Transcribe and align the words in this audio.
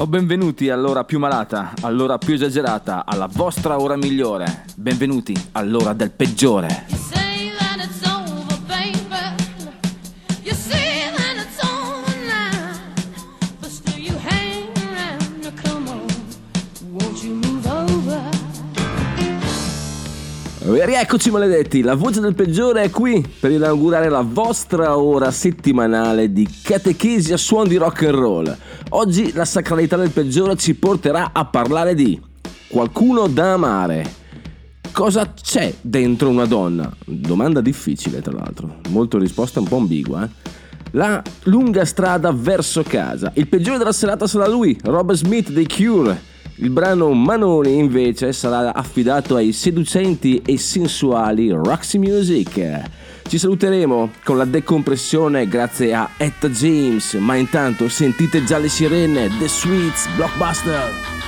O 0.00 0.06
benvenuti 0.06 0.70
all'ora 0.70 1.04
più 1.04 1.18
malata, 1.18 1.74
all'ora 1.82 2.16
più 2.16 2.32
esagerata, 2.32 3.04
alla 3.04 3.28
vostra 3.30 3.78
ora 3.78 3.96
migliore. 3.96 4.64
Benvenuti 4.74 5.36
all'ora 5.52 5.92
del 5.92 6.10
peggiore. 6.10 6.86
E 20.72 20.86
rieccoci 20.86 21.30
maledetti, 21.30 21.82
la 21.82 21.94
voce 21.94 22.20
del 22.20 22.34
peggiore 22.34 22.84
è 22.84 22.90
qui 22.90 23.22
per 23.38 23.50
inaugurare 23.50 24.08
la 24.08 24.22
vostra 24.22 24.96
ora 24.96 25.30
settimanale 25.30 26.32
di 26.32 26.48
catechesi 26.62 27.34
a 27.34 27.36
suon 27.36 27.68
di 27.68 27.76
rock 27.76 28.04
and 28.04 28.14
roll. 28.14 28.56
Oggi 28.92 29.32
la 29.34 29.44
sacralità 29.44 29.96
del 29.96 30.10
peggiore 30.10 30.56
ci 30.56 30.74
porterà 30.74 31.30
a 31.32 31.44
parlare 31.44 31.94
di 31.94 32.20
qualcuno 32.68 33.28
da 33.28 33.52
amare. 33.52 34.18
Cosa 34.90 35.32
c'è 35.32 35.72
dentro 35.80 36.28
una 36.28 36.44
donna? 36.44 36.92
Domanda 37.04 37.60
difficile 37.60 38.20
tra 38.20 38.32
l'altro, 38.32 38.80
molto 38.88 39.16
risposta 39.18 39.60
un 39.60 39.68
po' 39.68 39.76
ambigua. 39.76 40.24
eh? 40.24 40.28
La 40.92 41.22
lunga 41.44 41.84
strada 41.84 42.32
verso 42.32 42.82
casa. 42.82 43.30
Il 43.36 43.46
peggiore 43.46 43.78
della 43.78 43.92
serata 43.92 44.26
sarà 44.26 44.48
lui, 44.48 44.76
Rob 44.82 45.12
Smith 45.12 45.50
dei 45.50 45.68
Cure. 45.68 46.20
Il 46.56 46.70
brano 46.70 47.12
Manoni 47.12 47.78
invece 47.78 48.32
sarà 48.32 48.74
affidato 48.74 49.36
ai 49.36 49.52
seducenti 49.52 50.42
e 50.44 50.58
sensuali 50.58 51.48
Roxy 51.52 51.96
Music. 51.98 52.82
Ci 53.30 53.38
saluteremo 53.38 54.10
con 54.24 54.36
la 54.36 54.44
decompressione 54.44 55.46
grazie 55.46 55.94
a 55.94 56.10
Etta 56.16 56.48
James, 56.48 57.14
ma 57.14 57.36
intanto 57.36 57.88
sentite 57.88 58.42
già 58.42 58.58
le 58.58 58.68
sirene, 58.68 59.28
The 59.38 59.46
Sweets, 59.46 60.08
Blockbuster. 60.16 61.19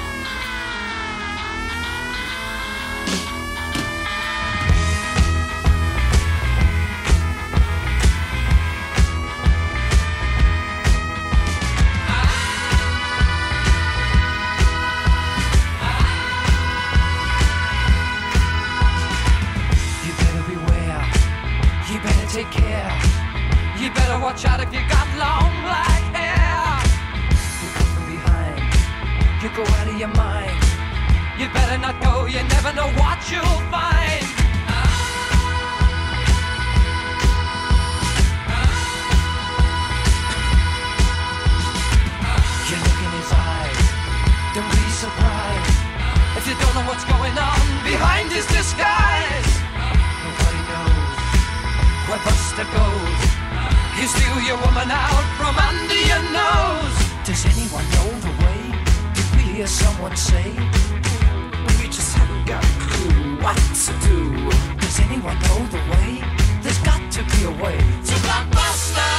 What's 46.93 47.09
going 47.09 47.39
on 47.39 47.61
behind 47.89 48.31
his 48.31 48.45
disguise. 48.53 49.53
Nobody 50.21 50.61
knows 50.69 51.17
where 52.05 52.21
Buster 52.21 52.69
goes. 52.69 53.21
He 53.97 54.05
steal 54.05 54.39
your 54.45 54.61
woman 54.61 54.93
out 54.93 55.27
from 55.41 55.57
under 55.57 56.01
your 56.11 56.23
nose. 56.37 56.97
Does 57.25 57.49
anyone 57.49 57.87
know 57.97 58.11
the 58.27 58.33
way? 58.45 58.61
Did 59.17 59.29
we 59.37 59.43
hear 59.57 59.67
someone 59.67 60.15
say? 60.17 60.53
We 61.81 61.89
just 61.89 62.13
haven't 62.13 62.45
got 62.45 62.63
a 62.63 62.75
clue 62.85 63.41
what 63.41 63.57
to 63.87 63.93
do. 64.09 64.19
Does 64.85 65.01
anyone 65.01 65.39
know 65.49 65.61
the 65.73 65.83
way? 65.93 66.21
There's 66.61 66.83
got 66.91 67.01
to 67.17 67.23
be 67.33 67.41
a 67.53 67.55
way 67.65 67.79
to 68.09 68.15
Blockbuster. 68.27 69.13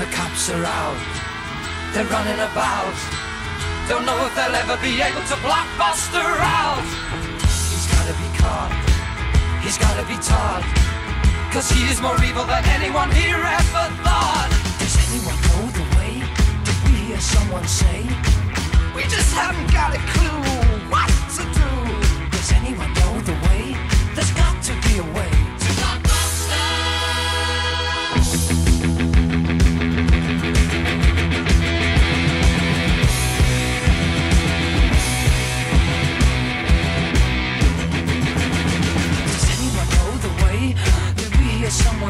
The 0.00 0.06
cops 0.16 0.50
are 0.50 0.64
out. 0.64 0.98
They're 1.94 2.10
running 2.16 2.40
about. 2.50 3.19
Don't 3.90 4.06
know 4.06 4.24
if 4.24 4.36
they'll 4.36 4.54
ever 4.54 4.76
be 4.80 5.02
able 5.02 5.20
to 5.26 5.36
block 5.42 5.66
Buster 5.76 6.22
out. 6.22 6.86
He's 7.42 7.90
gotta 7.90 8.14
be 8.22 8.28
caught. 8.38 8.70
He's 9.64 9.78
gotta 9.78 10.06
be 10.06 10.14
taught. 10.22 10.62
Cause 11.50 11.68
he 11.72 11.82
is 11.90 12.00
more 12.00 12.14
evil 12.22 12.44
than 12.44 12.64
anyone 12.66 13.10
here 13.10 13.34
ever 13.34 13.86
thought. 14.06 14.46
Does 14.78 14.94
anyone 15.10 15.34
know 15.50 15.62
the 15.74 15.82
way? 15.98 16.22
Did 16.62 16.78
we 16.86 17.10
hear 17.10 17.18
someone 17.18 17.66
say? 17.66 18.06
We 18.94 19.02
just 19.10 19.34
haven't 19.34 19.72
got 19.72 19.90
a 19.90 19.98
clue 20.14 20.38
what 20.86 21.10
to 21.34 21.42
do. 21.42 21.70
Does 22.30 22.52
anyone 22.52 22.94
know 22.94 23.18
the 23.26 23.34
way? 23.50 23.74
There's 24.14 24.30
got 24.38 24.54
to 24.70 24.72
be 24.86 24.98
a 24.98 25.06
way. 25.18 25.39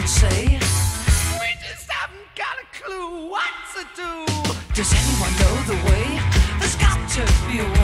Someone 0.00 0.06
say? 0.06 0.44
We 0.44 1.48
just 1.68 1.90
haven't 1.90 2.34
got 2.36 2.56
a 2.58 2.82
clue 2.82 3.28
what 3.28 3.50
to 3.74 3.84
do. 3.96 4.26
Does 4.74 4.92
anyone 4.92 5.32
know 5.40 5.54
the 5.66 5.90
way? 5.90 6.20
There's 6.58 6.76
got 6.76 7.08
to 7.10 7.22
be 7.48 7.60
a 7.60 7.64
way 7.64 7.79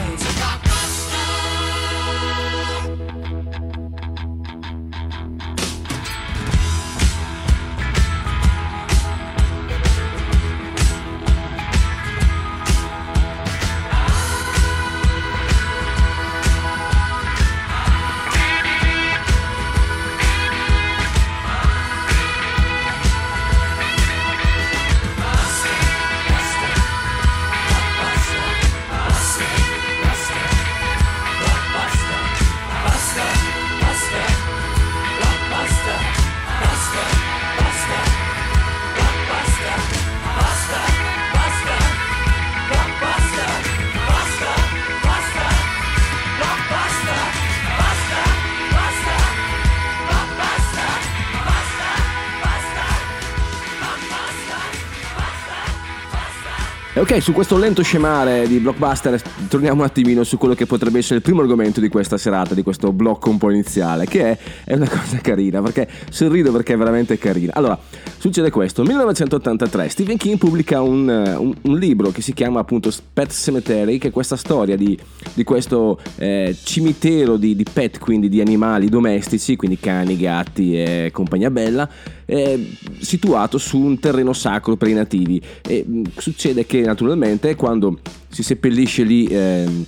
ok, 56.99 57.21
su 57.21 57.31
questo 57.31 57.57
lento 57.57 57.83
scemare 57.83 58.47
di 58.47 58.57
blockbuster 58.57 59.21
torniamo 59.49 59.81
un 59.81 59.85
attimino 59.85 60.23
su 60.23 60.37
quello 60.37 60.55
che 60.55 60.65
potrebbe 60.65 60.99
essere 60.99 61.15
il 61.15 61.21
primo 61.21 61.41
argomento 61.41 61.79
di 61.79 61.89
questa 61.89 62.17
serata, 62.17 62.55
di 62.55 62.63
questo 62.63 62.91
blocco 62.91 63.29
un 63.29 63.37
po' 63.37 63.51
iniziale, 63.51 64.05
che 64.05 64.31
è, 64.31 64.37
è 64.63 64.73
una 64.73 64.87
cosa 64.89 65.17
carina, 65.17 65.61
perché 65.61 65.87
sorrido 66.09 66.51
perché 66.51 66.73
è 66.73 66.77
veramente 66.77 67.17
carina. 67.17 67.53
Allora, 67.55 67.77
succede 68.17 68.49
questo, 68.49 68.83
1983 68.83 69.89
Stephen 69.89 70.17
King 70.17 70.37
pubblica 70.37 70.81
un, 70.81 71.09
eh, 71.09 71.35
un- 71.35 71.55
un 71.61 71.77
libro 71.77 72.09
che 72.09 72.21
si 72.21 72.33
chiama 72.33 72.61
appunto 72.61 72.91
Pet 73.13 73.31
Cemetery, 73.31 73.97
che 73.97 74.07
è 74.07 74.11
questa 74.11 74.35
storia 74.35 74.75
di, 74.75 74.97
di 75.33 75.43
questo 75.43 75.99
eh, 76.15 76.55
cimitero 76.63 77.37
di, 77.37 77.55
di 77.55 77.65
pet, 77.71 77.99
quindi 77.99 78.29
di 78.29 78.41
animali 78.41 78.89
domestici, 78.89 79.55
quindi 79.55 79.77
cani, 79.77 80.17
gatti 80.17 80.75
e 80.75 81.09
compagnia 81.11 81.51
bella, 81.51 81.87
eh, 82.27 82.73
situato 82.99 83.57
su 83.57 83.79
un 83.79 83.99
terreno 83.99 84.33
sacro 84.33 84.75
per 84.75 84.89
i 84.89 84.93
nativi. 84.93 85.41
E 85.67 85.83
mh, 85.85 86.01
succede 86.17 86.65
che 86.65 86.81
naturalmente 86.81 87.55
quando 87.55 87.99
si 88.29 88.43
seppellisce 88.43 89.03
lì 89.03 89.25
ehm, 89.25 89.85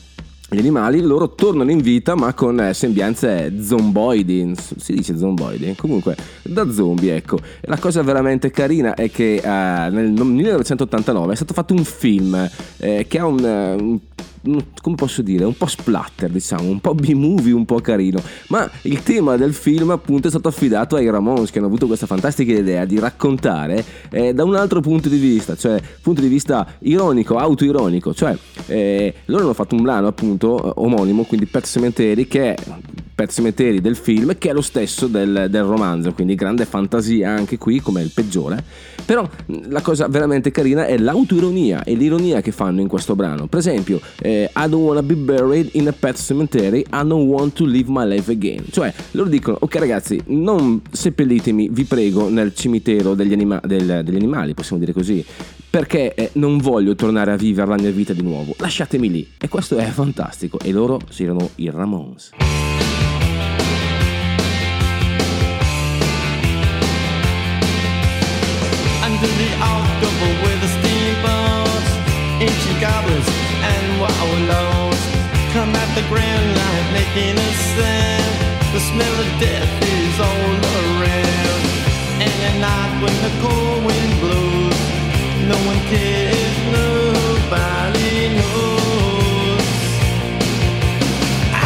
gli 0.52 0.58
animali, 0.58 1.02
loro 1.02 1.36
tornano 1.36 1.70
in 1.70 1.78
vita 1.78 2.16
ma 2.16 2.34
con 2.34 2.60
eh, 2.60 2.74
sembianze 2.74 3.54
zomboidi, 3.62 4.54
si 4.78 4.94
dice 4.94 5.16
zomboidi, 5.16 5.76
comunque 5.76 6.16
da 6.42 6.72
zombie 6.72 7.16
ecco. 7.16 7.38
La 7.62 7.78
cosa 7.78 8.02
veramente 8.02 8.50
carina 8.50 8.96
è 8.96 9.12
che 9.12 9.36
eh, 9.36 9.90
nel 9.92 10.10
1989 10.10 11.34
è 11.34 11.36
stato 11.36 11.54
fatto 11.54 11.76
un 11.76 11.84
film 11.84 12.50
eh, 12.78 13.06
che 13.08 13.20
ha 13.20 13.28
un, 13.28 13.46
eh, 13.46 13.74
un 13.76 13.92
mm, 13.92 13.96
come 14.42 14.96
posso 14.96 15.22
dire, 15.22 15.44
un 15.44 15.56
po' 15.56 15.68
splatter, 15.68 16.30
diciamo, 16.30 16.70
un 16.70 16.80
po' 16.80 16.94
B-movie, 16.94 17.54
un 17.54 17.66
po' 17.66 17.80
carino. 17.80 18.22
Ma 18.48 18.70
il 18.84 19.04
tema 19.04 19.36
del 19.36 19.54
film 19.54 19.92
appunto 19.92 20.28
è 20.28 20.30
stato 20.30 20.48
affidato 20.48 20.96
ai 20.96 21.10
Ramones 21.10 21.52
che 21.52 21.58
hanno 21.58 21.68
avuto 21.68 21.88
questa 21.88 22.06
fantastica 22.06 22.52
idea 22.54 22.86
di 22.86 23.00
raccontare 23.00 23.84
eh, 24.12 24.34
da 24.34 24.44
un 24.44 24.56
altro 24.56 24.82
punto 24.82 25.10
di 25.10 25.18
vista, 25.18 25.56
cioè 25.56 25.82
punto 26.02 26.22
di 26.22 26.28
vista 26.28 26.76
ironico, 26.80 27.38
autoironico, 27.38 28.14
cioè 28.14 28.38
eh, 28.68 29.14
loro 29.26 29.44
hanno 29.44 29.54
fatto 29.54 29.76
un 29.76 29.82
brano 29.82 30.08
appunto 30.08 30.64
eh, 30.64 30.72
omonimo, 30.76 31.24
quindi 31.24 31.46
Pet 31.46 31.66
Cemetery, 31.66 32.28
che 32.28 32.54
è 32.54 32.64
Pet 33.16 33.32
Cemetery 33.32 33.82
del 33.82 33.96
film, 33.96 34.38
che 34.38 34.50
è 34.50 34.54
lo 34.54 34.62
stesso 34.62 35.08
del, 35.08 35.48
del 35.50 35.64
romanzo, 35.64 36.14
quindi 36.14 36.36
grande 36.36 36.66
fantasia 36.66 37.30
anche 37.30 37.58
qui, 37.58 37.82
come 37.82 38.02
il 38.02 38.12
peggiore. 38.14 38.64
Però 39.10 39.28
la 39.70 39.82
cosa 39.82 40.08
veramente 40.08 40.52
carina 40.52 40.86
è 40.86 40.96
l'autoironia 40.96 41.84
e 41.84 41.96
l'ironia 41.96 42.42
che 42.42 42.52
fanno 42.52 42.80
in 42.80 42.88
questo 42.88 43.16
brano. 43.16 43.48
Per 43.48 43.58
esempio, 43.58 44.00
eh, 44.22 44.52
I 44.56 44.70
don't 44.70 44.86
wanna 44.86 45.02
be 45.02 45.16
buried 45.16 45.70
in 45.72 45.88
a 45.88 45.92
pet 45.92 46.16
cemetery, 46.16 46.82
I 46.82 47.08
don't 47.08 47.28
want 47.28 47.54
to 47.54 47.66
live 47.66 47.90
my 47.90 48.06
life 48.08 48.30
again. 48.30 48.66
Cioè, 48.70 48.94
loro 49.14 49.28
dicono, 49.28 49.58
ok 49.62 49.76
ragazzi, 49.78 50.22
non 50.28 50.84
seppellitemi, 50.92 51.70
vi 51.72 51.86
prego, 51.86 52.30
nel 52.30 52.54
cimitero 52.54 53.16
degli, 53.16 53.34
anima- 53.34 53.60
del- 53.66 54.04
degli 54.04 54.16
animali, 54.16 54.54
possiamo 54.54 54.80
dire 54.80 54.94
così, 54.94 55.26
perché 55.72 56.14
eh, 56.14 56.30
non 56.34 56.60
voglio 56.60 56.94
tornare 56.94 57.32
a 57.32 57.36
vivere 57.36 57.68
la 57.68 57.78
mia 57.78 57.90
vita 57.90 58.14
di 58.14 58.22
nuovo. 58.22 58.54
Lasciatemi 58.60 59.10
lì. 59.10 59.28
E 59.40 59.48
questo 59.50 59.78
è 59.78 59.86
fantastico. 59.86 60.60
E 60.60 60.72
loro 60.72 61.00
si 61.10 61.24
erano 61.24 61.50
i 61.56 61.72
Ramones. 61.72 62.30
Under 69.10 69.34
the 69.42 69.52
October 69.58 70.30
with 70.44 70.60
the 70.62 70.70
steamboats, 70.78 71.90
ancient 72.46 72.80
goblins 72.80 73.30
and 73.74 73.86
wallows 74.00 75.02
come 75.54 75.74
at 75.74 75.90
the 75.98 76.06
grand 76.12 76.48
light 76.60 76.88
making 76.94 77.36
a 77.38 77.52
sound. 77.74 78.34
The 78.74 78.82
smell 78.90 79.16
of 79.26 79.30
death 79.42 79.74
is 79.98 80.16
all 80.30 80.54
around, 80.78 81.64
and 82.22 82.38
at 82.50 82.56
night 82.68 82.94
when 83.02 83.16
the 83.26 83.34
cold 83.42 83.80
wind 83.88 84.14
blows, 84.22 84.80
no 85.52 85.58
one 85.70 85.82
cares, 85.90 86.58
nobody 86.78 88.14
knows. 88.38 89.70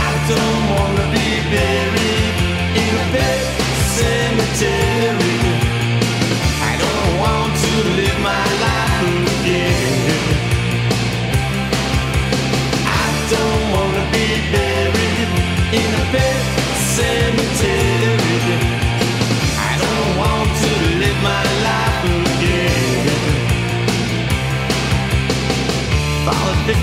I 0.06 0.10
don't 0.32 0.64
wanna 0.76 1.06
be 1.18 1.28
buried 1.52 2.36
in 2.82 2.92
a 3.02 3.06
pet 3.12 3.40
cemetery. 3.98 4.93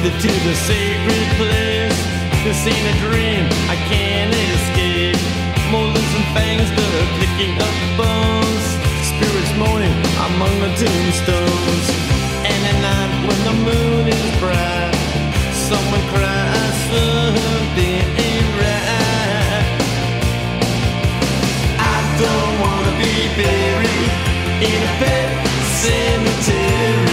To 0.02 0.32
the 0.49 0.55
sacred 0.55 1.26
place. 1.37 2.00
This 2.43 2.67
ain't 2.67 2.87
a 2.88 2.97
dream, 3.05 3.44
I 3.69 3.76
can't 3.93 4.32
escape. 4.32 5.20
Molars 5.70 6.12
and 6.17 6.25
fangs, 6.32 6.70
the 6.73 6.88
of 7.61 7.75
the 7.82 7.91
bones. 8.00 8.64
Spirits 9.12 9.52
moaning 9.61 9.93
among 10.25 10.55
the 10.64 10.73
tombstones. 10.81 11.87
And 12.49 12.61
at 12.70 12.79
night 12.81 13.12
when 13.29 13.41
the 13.44 13.56
moon 13.69 14.08
is 14.08 14.29
bright, 14.41 14.97
someone 15.69 16.05
cries 16.08 16.79
for 16.88 17.37
something 17.44 18.46
right. 18.56 19.69
I 21.76 21.99
don't 22.25 22.55
wanna 22.64 22.93
be 22.96 23.14
buried 23.37 24.12
in 24.64 24.81
a 24.81 24.93
pet 24.96 25.29
cemetery. 25.76 27.10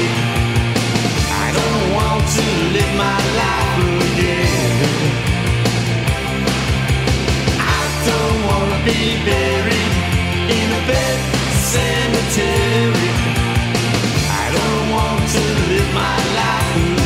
Cemetery. 11.78 13.10
I 14.42 14.46
don't 14.56 14.86
want 14.96 15.24
to 15.36 15.44
live 15.70 15.94
my 15.94 16.18
life 16.40 16.97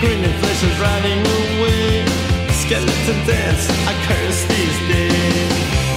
Victor 0.00 0.66
is 0.66 0.78
riding 0.78 1.20
away. 1.20 2.04
Skeleton 2.50 3.18
dance, 3.26 3.64
I 3.88 3.94
curse 4.06 4.44
these 4.44 4.78
days. 4.92 5.52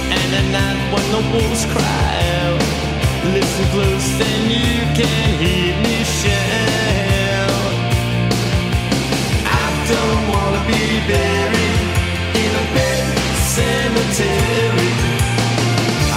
And 0.08 0.28
at 0.40 0.46
night 0.56 0.80
when 0.92 1.06
the 1.12 1.22
wolves 1.32 1.64
cry 1.66 2.12
out, 2.40 2.62
listen 3.34 3.66
close 3.74 4.08
and 4.28 4.50
you 4.50 4.80
can 4.96 5.28
hear 5.38 5.76
me 5.84 5.96
shout. 6.18 7.72
I 9.44 9.66
don't 9.92 10.22
wanna 10.32 10.62
be 10.66 10.84
buried 11.10 11.80
in 12.42 12.50
a 12.56 12.66
pet 12.72 13.04
cemetery. 13.52 14.92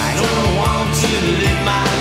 I 0.08 0.10
don't 0.24 0.52
want 0.56 0.88
to 1.04 1.12
live 1.42 1.62
my 1.66 1.93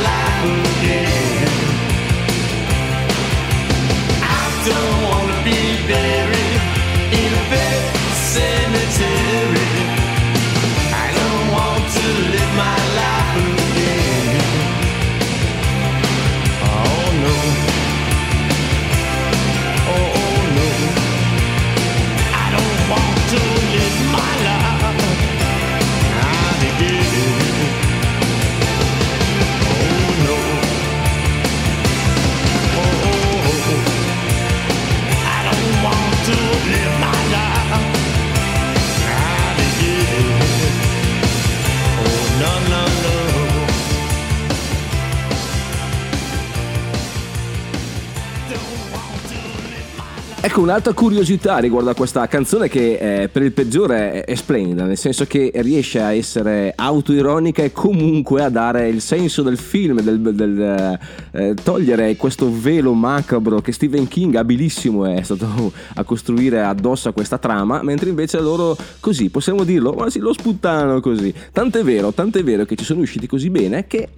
Ecco 50.44 50.60
un'altra 50.60 50.92
curiosità 50.92 51.58
riguardo 51.58 51.90
a 51.90 51.94
questa 51.94 52.26
canzone 52.26 52.68
che 52.68 53.22
eh, 53.22 53.28
per 53.28 53.42
il 53.42 53.52
peggiore 53.52 54.24
è, 54.24 54.34
splendida, 54.34 54.84
nel 54.84 54.98
senso 54.98 55.24
che 55.24 55.52
riesce 55.54 56.00
a 56.00 56.12
essere 56.12 56.72
autoironica 56.74 57.62
e 57.62 57.70
comunque 57.70 58.42
a 58.42 58.48
dare 58.48 58.88
il 58.88 59.00
senso 59.00 59.42
del 59.42 59.56
film, 59.56 60.00
del, 60.00 60.20
del, 60.20 60.60
eh, 60.60 60.98
eh, 61.30 61.54
togliere 61.54 62.16
questo 62.16 62.50
velo 62.52 62.92
macabro 62.92 63.60
che 63.60 63.70
Stephen 63.70 64.08
King 64.08 64.34
abilissimo 64.34 65.04
è 65.04 65.22
stato 65.22 65.72
a 65.94 66.02
costruire 66.02 66.64
addosso 66.64 67.08
a 67.08 67.12
questa 67.12 67.38
trama, 67.38 67.80
mentre 67.84 68.08
invece 68.08 68.40
loro 68.40 68.76
così, 68.98 69.30
possiamo 69.30 69.62
dirlo, 69.62 69.92
ma 69.92 70.10
sì, 70.10 70.18
lo 70.18 70.32
sputtano 70.32 71.00
così. 71.00 71.32
Tant'è 71.52 71.84
vero, 71.84 72.12
tant'è 72.12 72.42
vero 72.42 72.64
che 72.64 72.74
ci 72.74 72.82
sono 72.82 72.98
riusciti 72.98 73.28
così 73.28 73.48
bene 73.48 73.86
che 73.86 74.08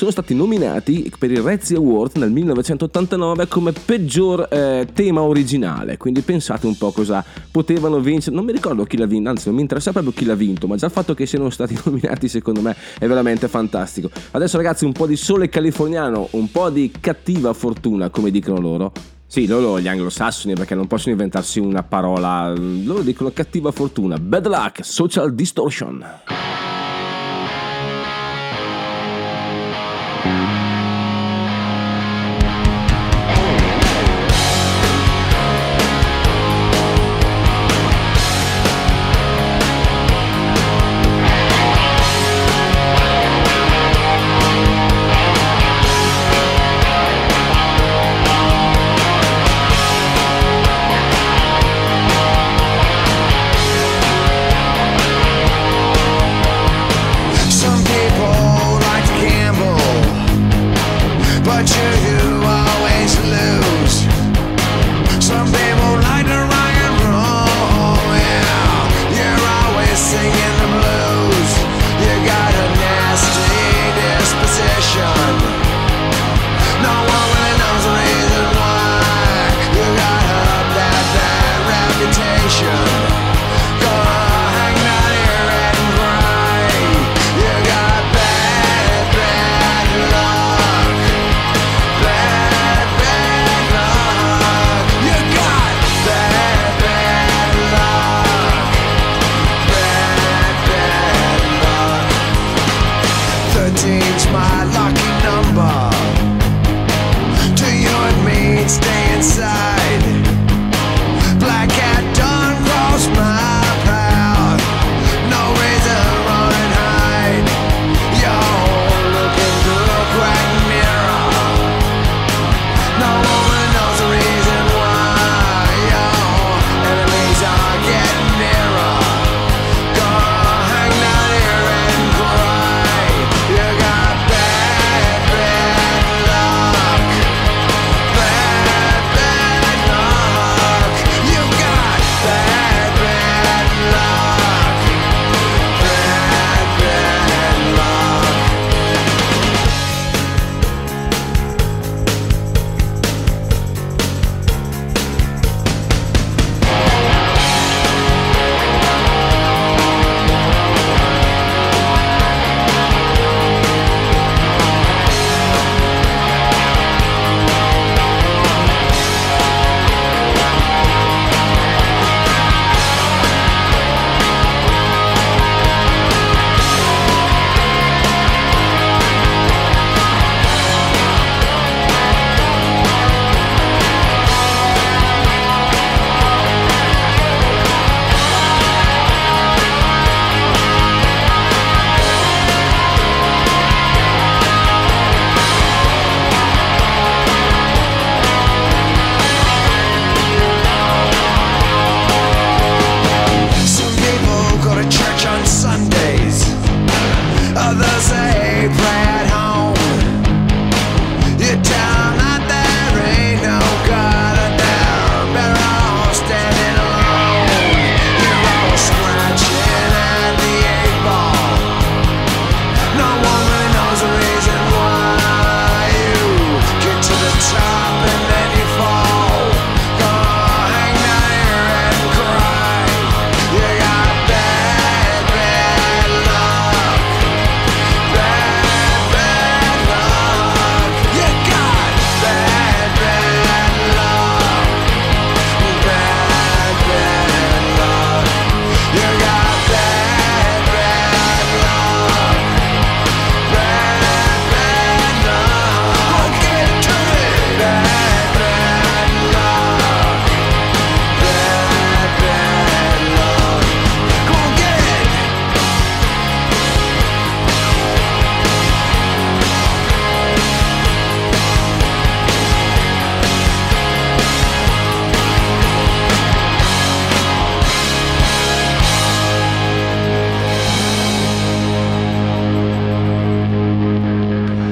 sono 0.00 0.12
stati 0.12 0.34
nominati 0.34 1.12
per 1.18 1.30
il 1.30 1.42
Razzie 1.42 1.76
Award 1.76 2.16
nel 2.16 2.30
1989 2.30 3.48
come 3.48 3.72
peggior 3.72 4.48
eh, 4.50 4.88
tema 4.94 5.20
originale. 5.20 5.98
Quindi 5.98 6.22
pensate 6.22 6.66
un 6.66 6.74
po' 6.78 6.90
cosa 6.90 7.22
potevano 7.50 8.00
vincere. 8.00 8.34
Non 8.34 8.46
mi 8.46 8.52
ricordo 8.52 8.84
chi 8.84 8.96
l'ha 8.96 9.04
vinto, 9.04 9.28
anzi, 9.28 9.48
non 9.48 9.56
mi 9.56 9.60
interessa 9.60 9.92
proprio 9.92 10.14
chi 10.14 10.24
l'ha 10.24 10.34
vinto, 10.34 10.66
ma 10.66 10.76
già 10.76 10.86
il 10.86 10.92
fatto 10.92 11.12
che 11.12 11.26
siano 11.26 11.50
stati 11.50 11.78
nominati, 11.84 12.28
secondo 12.28 12.62
me, 12.62 12.74
è 12.98 13.06
veramente 13.06 13.46
fantastico. 13.46 14.08
Adesso, 14.30 14.56
ragazzi, 14.56 14.86
un 14.86 14.92
po' 14.92 15.06
di 15.06 15.16
sole 15.16 15.50
californiano, 15.50 16.28
un 16.30 16.50
po' 16.50 16.70
di 16.70 16.90
cattiva 16.98 17.52
fortuna, 17.52 18.08
come 18.08 18.30
dicono 18.30 18.58
loro. 18.58 18.92
Sì, 19.26 19.46
loro 19.46 19.78
gli 19.80 19.88
anglosassoni 19.88 20.54
perché 20.54 20.74
non 20.74 20.86
possono 20.86 21.12
inventarsi 21.12 21.58
una 21.58 21.82
parola. 21.82 22.54
Loro 22.56 23.02
dicono 23.02 23.32
cattiva 23.34 23.70
fortuna. 23.70 24.16
Bad 24.16 24.46
luck, 24.46 24.82
social 24.82 25.34
distortion. 25.34 26.02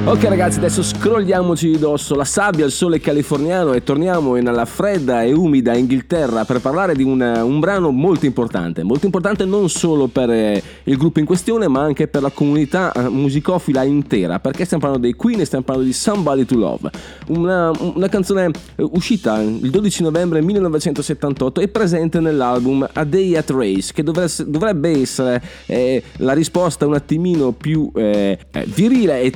Ok 0.09 0.25
ragazzi, 0.25 0.57
adesso 0.57 0.83
scrolliamoci 0.83 1.73
di 1.73 1.79
dosso 1.79 2.15
la 2.15 2.25
sabbia, 2.25 2.65
il 2.65 2.71
sole 2.71 2.99
californiano 2.99 3.75
e 3.75 3.83
torniamo 3.83 4.37
nella 4.37 4.65
fredda 4.65 5.23
e 5.23 5.35
umida 5.35 5.77
Inghilterra 5.77 6.47
per 6.47 6.63
parlare 6.63 6.95
di 6.95 7.03
un, 7.03 7.21
un 7.21 7.61
brano 7.61 7.91
molto 7.91 8.25
importante, 8.25 8.83
molto 8.83 9.05
importante 9.05 9.45
non 9.45 9.69
solo 9.69 10.07
per 10.07 10.31
eh, 10.31 10.63
il 10.85 10.97
gruppo 10.97 11.19
in 11.19 11.27
questione 11.27 11.69
ma 11.69 11.83
anche 11.83 12.09
per 12.09 12.23
la 12.23 12.31
comunità 12.31 12.91
eh, 12.93 13.07
musicofila 13.11 13.83
intera, 13.83 14.41
perché 14.41 14.65
stiamo 14.65 14.83
parlando 14.83 15.07
dei 15.07 15.15
Queen 15.15 15.41
e 15.41 15.45
stiamo 15.45 15.65
parlando 15.65 15.91
di 15.91 15.95
Somebody 15.95 16.47
to 16.47 16.57
Love, 16.57 16.91
una, 17.27 17.71
una 17.79 18.09
canzone 18.09 18.47
eh, 18.77 18.89
uscita 18.91 19.43
il 19.43 19.69
12 19.69 20.05
novembre 20.05 20.41
1978 20.41 21.61
e 21.61 21.69
presente 21.69 22.19
nell'album 22.19 22.89
A 22.95 23.05
Day 23.05 23.37
at 23.37 23.51
Race, 23.51 23.93
che 23.93 24.03
dovrebbe, 24.03 24.33
dovrebbe 24.47 24.89
essere 25.03 25.43
eh, 25.67 26.03
la 26.17 26.33
risposta 26.33 26.87
un 26.87 26.95
attimino 26.95 27.53
più 27.53 27.91
eh, 27.95 28.39
virile 28.69 29.21
e 29.21 29.33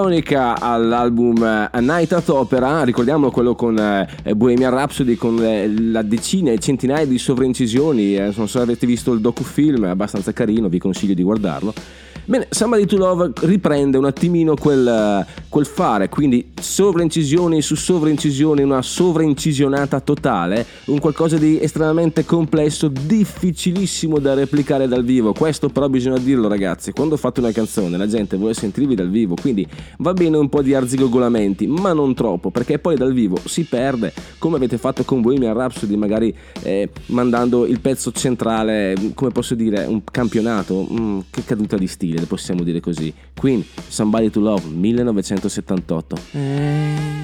testosteronica 0.00 0.58
all'album 0.58 1.42
eh, 1.42 1.68
A 1.70 1.80
Night 1.80 2.12
at 2.12 2.28
Opera, 2.28 2.82
ricordiamo 2.84 3.30
quello 3.30 3.54
con 3.54 3.78
eh, 3.78 4.34
Bohemian 4.34 4.72
Rhapsody 4.72 5.14
con 5.14 5.42
eh, 5.44 5.68
la 5.68 6.02
decina 6.02 6.52
e 6.52 6.58
centinaia 6.58 7.04
di 7.04 7.18
sovraincisioni, 7.18 8.16
eh, 8.16 8.22
non 8.22 8.32
so 8.32 8.46
se 8.46 8.58
avete 8.60 8.86
visto 8.86 9.12
il 9.12 9.20
docufilm, 9.20 9.86
è 9.86 9.88
abbastanza 9.88 10.32
carino, 10.32 10.68
vi 10.68 10.78
consiglio 10.78 11.14
di 11.14 11.22
guardarlo. 11.22 11.74
Bene, 12.24 12.46
Somebody 12.50 12.86
to 12.86 12.96
Love 12.96 13.32
riprende 13.40 13.96
un 13.98 14.04
attimino 14.04 14.54
quel, 14.54 15.26
quel 15.48 15.66
fare, 15.66 16.08
quindi 16.08 16.52
sovraincisioni 16.60 17.60
su 17.62 17.74
sovraincisioni, 17.74 18.62
una 18.62 18.82
sovraincisionata 18.82 20.00
totale, 20.00 20.64
un 20.86 21.00
qualcosa 21.00 21.38
di 21.38 21.58
estremamente 21.60 22.24
complesso, 22.24 22.88
difficilissimo 22.88 24.18
da 24.18 24.34
replicare 24.34 24.86
dal 24.86 25.02
vivo. 25.02 25.32
Questo 25.32 25.70
però 25.70 25.88
bisogna 25.88 26.18
dirlo 26.18 26.46
ragazzi, 26.46 26.92
quando 26.92 27.16
fate 27.16 27.40
una 27.40 27.52
canzone 27.52 27.96
la 27.96 28.06
gente 28.06 28.36
vuole 28.36 28.54
sentirvi 28.54 28.94
dal 28.94 29.10
vivo, 29.10 29.34
quindi 29.40 29.66
va 29.98 30.12
bene 30.12 30.36
un 30.36 30.48
po' 30.48 30.62
di 30.62 30.74
arzigogolamenti, 30.74 31.66
ma 31.66 31.92
non 31.92 32.14
troppo, 32.14 32.50
perché 32.50 32.78
poi 32.78 32.96
dal 32.96 33.12
vivo 33.12 33.38
si 33.44 33.64
perde, 33.64 34.12
come 34.38 34.56
avete 34.56 34.78
fatto 34.78 35.04
con 35.04 35.20
Bohemian 35.20 35.54
Rhapsody, 35.54 35.96
magari 35.96 36.34
eh, 36.62 36.90
mandando 37.06 37.66
il 37.66 37.80
pezzo 37.80 38.12
centrale, 38.12 38.94
come 39.14 39.30
posso 39.30 39.54
dire, 39.54 39.84
un 39.86 40.04
campionato, 40.04 40.88
Mm, 40.90 41.20
che 41.30 41.44
caduta 41.44 41.76
di 41.76 41.86
stile 41.86 42.09
stile, 42.10 42.26
possiamo 42.26 42.62
dire 42.62 42.80
così. 42.80 43.12
Queen, 43.34 43.64
Somebody 43.88 44.30
to 44.30 44.40
Love, 44.40 44.66
1978. 44.66 46.16
Eh... 46.32 47.18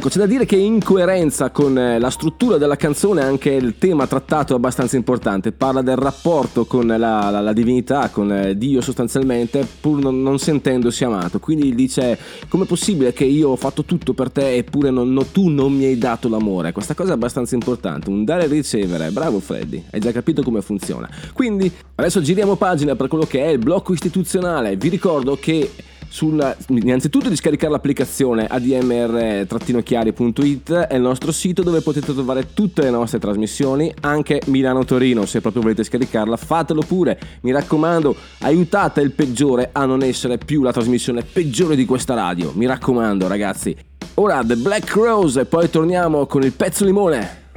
Ecco, 0.00 0.08
c'è 0.08 0.18
da 0.20 0.24
dire 0.24 0.46
che 0.46 0.56
in 0.56 0.82
coerenza 0.82 1.50
con 1.50 1.76
eh, 1.76 1.98
la 1.98 2.08
struttura 2.08 2.56
della 2.56 2.76
canzone 2.76 3.20
anche 3.20 3.50
il 3.50 3.76
tema 3.76 4.06
trattato 4.06 4.54
è 4.54 4.56
abbastanza 4.56 4.96
importante. 4.96 5.52
Parla 5.52 5.82
del 5.82 5.96
rapporto 5.98 6.64
con 6.64 6.86
la, 6.86 6.96
la- 6.96 7.40
la 7.40 7.52
divinità, 7.52 8.08
con 8.08 8.32
eh, 8.32 8.56
Dio 8.56 8.80
sostanzialmente, 8.80 9.66
pur 9.78 9.98
non, 9.98 10.22
non 10.22 10.38
sentendosi 10.38 11.04
amato. 11.04 11.38
Quindi 11.38 11.74
dice: 11.74 12.18
Com'è 12.48 12.64
possibile 12.64 13.12
che 13.12 13.24
io 13.24 13.50
ho 13.50 13.56
fatto 13.56 13.84
tutto 13.84 14.14
per 14.14 14.30
te 14.30 14.54
eppure 14.54 14.88
non- 14.90 15.12
no- 15.12 15.26
tu 15.26 15.48
non 15.48 15.74
mi 15.74 15.84
hai 15.84 15.98
dato 15.98 16.30
l'amore? 16.30 16.72
Questa 16.72 16.94
cosa 16.94 17.10
è 17.10 17.12
abbastanza 17.12 17.54
importante. 17.54 18.08
Un 18.08 18.24
dare 18.24 18.44
e 18.44 18.46
ricevere. 18.46 19.10
Bravo 19.10 19.38
Freddy, 19.38 19.84
hai 19.90 20.00
già 20.00 20.12
capito 20.12 20.42
come 20.42 20.62
funziona. 20.62 21.10
Quindi 21.34 21.70
adesso 21.96 22.22
giriamo 22.22 22.56
pagina 22.56 22.96
per 22.96 23.06
quello 23.08 23.26
che 23.26 23.44
è 23.44 23.48
il 23.48 23.58
blocco 23.58 23.92
istituzionale. 23.92 24.76
Vi 24.76 24.88
ricordo 24.88 25.36
che 25.38 25.70
sul, 26.10 26.56
innanzitutto 26.68 27.28
di 27.28 27.36
scaricare 27.36 27.70
l'applicazione 27.70 28.46
admr-chiari.it 28.46 30.72
è 30.72 30.96
il 30.96 31.00
nostro 31.00 31.30
sito 31.30 31.62
dove 31.62 31.82
potete 31.82 32.12
trovare 32.12 32.52
tutte 32.52 32.82
le 32.82 32.90
nostre 32.90 33.20
trasmissioni, 33.20 33.94
anche 34.00 34.42
Milano-Torino, 34.46 35.24
se 35.24 35.40
proprio 35.40 35.62
volete 35.62 35.84
scaricarla, 35.84 36.36
fatelo 36.36 36.82
pure, 36.82 37.16
mi 37.42 37.52
raccomando, 37.52 38.16
aiutate 38.40 39.00
il 39.00 39.12
peggiore 39.12 39.68
a 39.72 39.84
non 39.84 40.02
essere 40.02 40.36
più 40.36 40.62
la 40.62 40.72
trasmissione 40.72 41.22
peggiore 41.22 41.76
di 41.76 41.84
questa 41.84 42.14
radio, 42.14 42.50
mi 42.56 42.66
raccomando 42.66 43.28
ragazzi. 43.28 43.76
Ora 44.14 44.42
The 44.44 44.56
Black 44.56 44.92
Rose 44.94 45.42
e 45.42 45.44
poi 45.44 45.70
torniamo 45.70 46.26
con 46.26 46.42
il 46.42 46.50
pezzo 46.52 46.84
limone. 46.84 47.49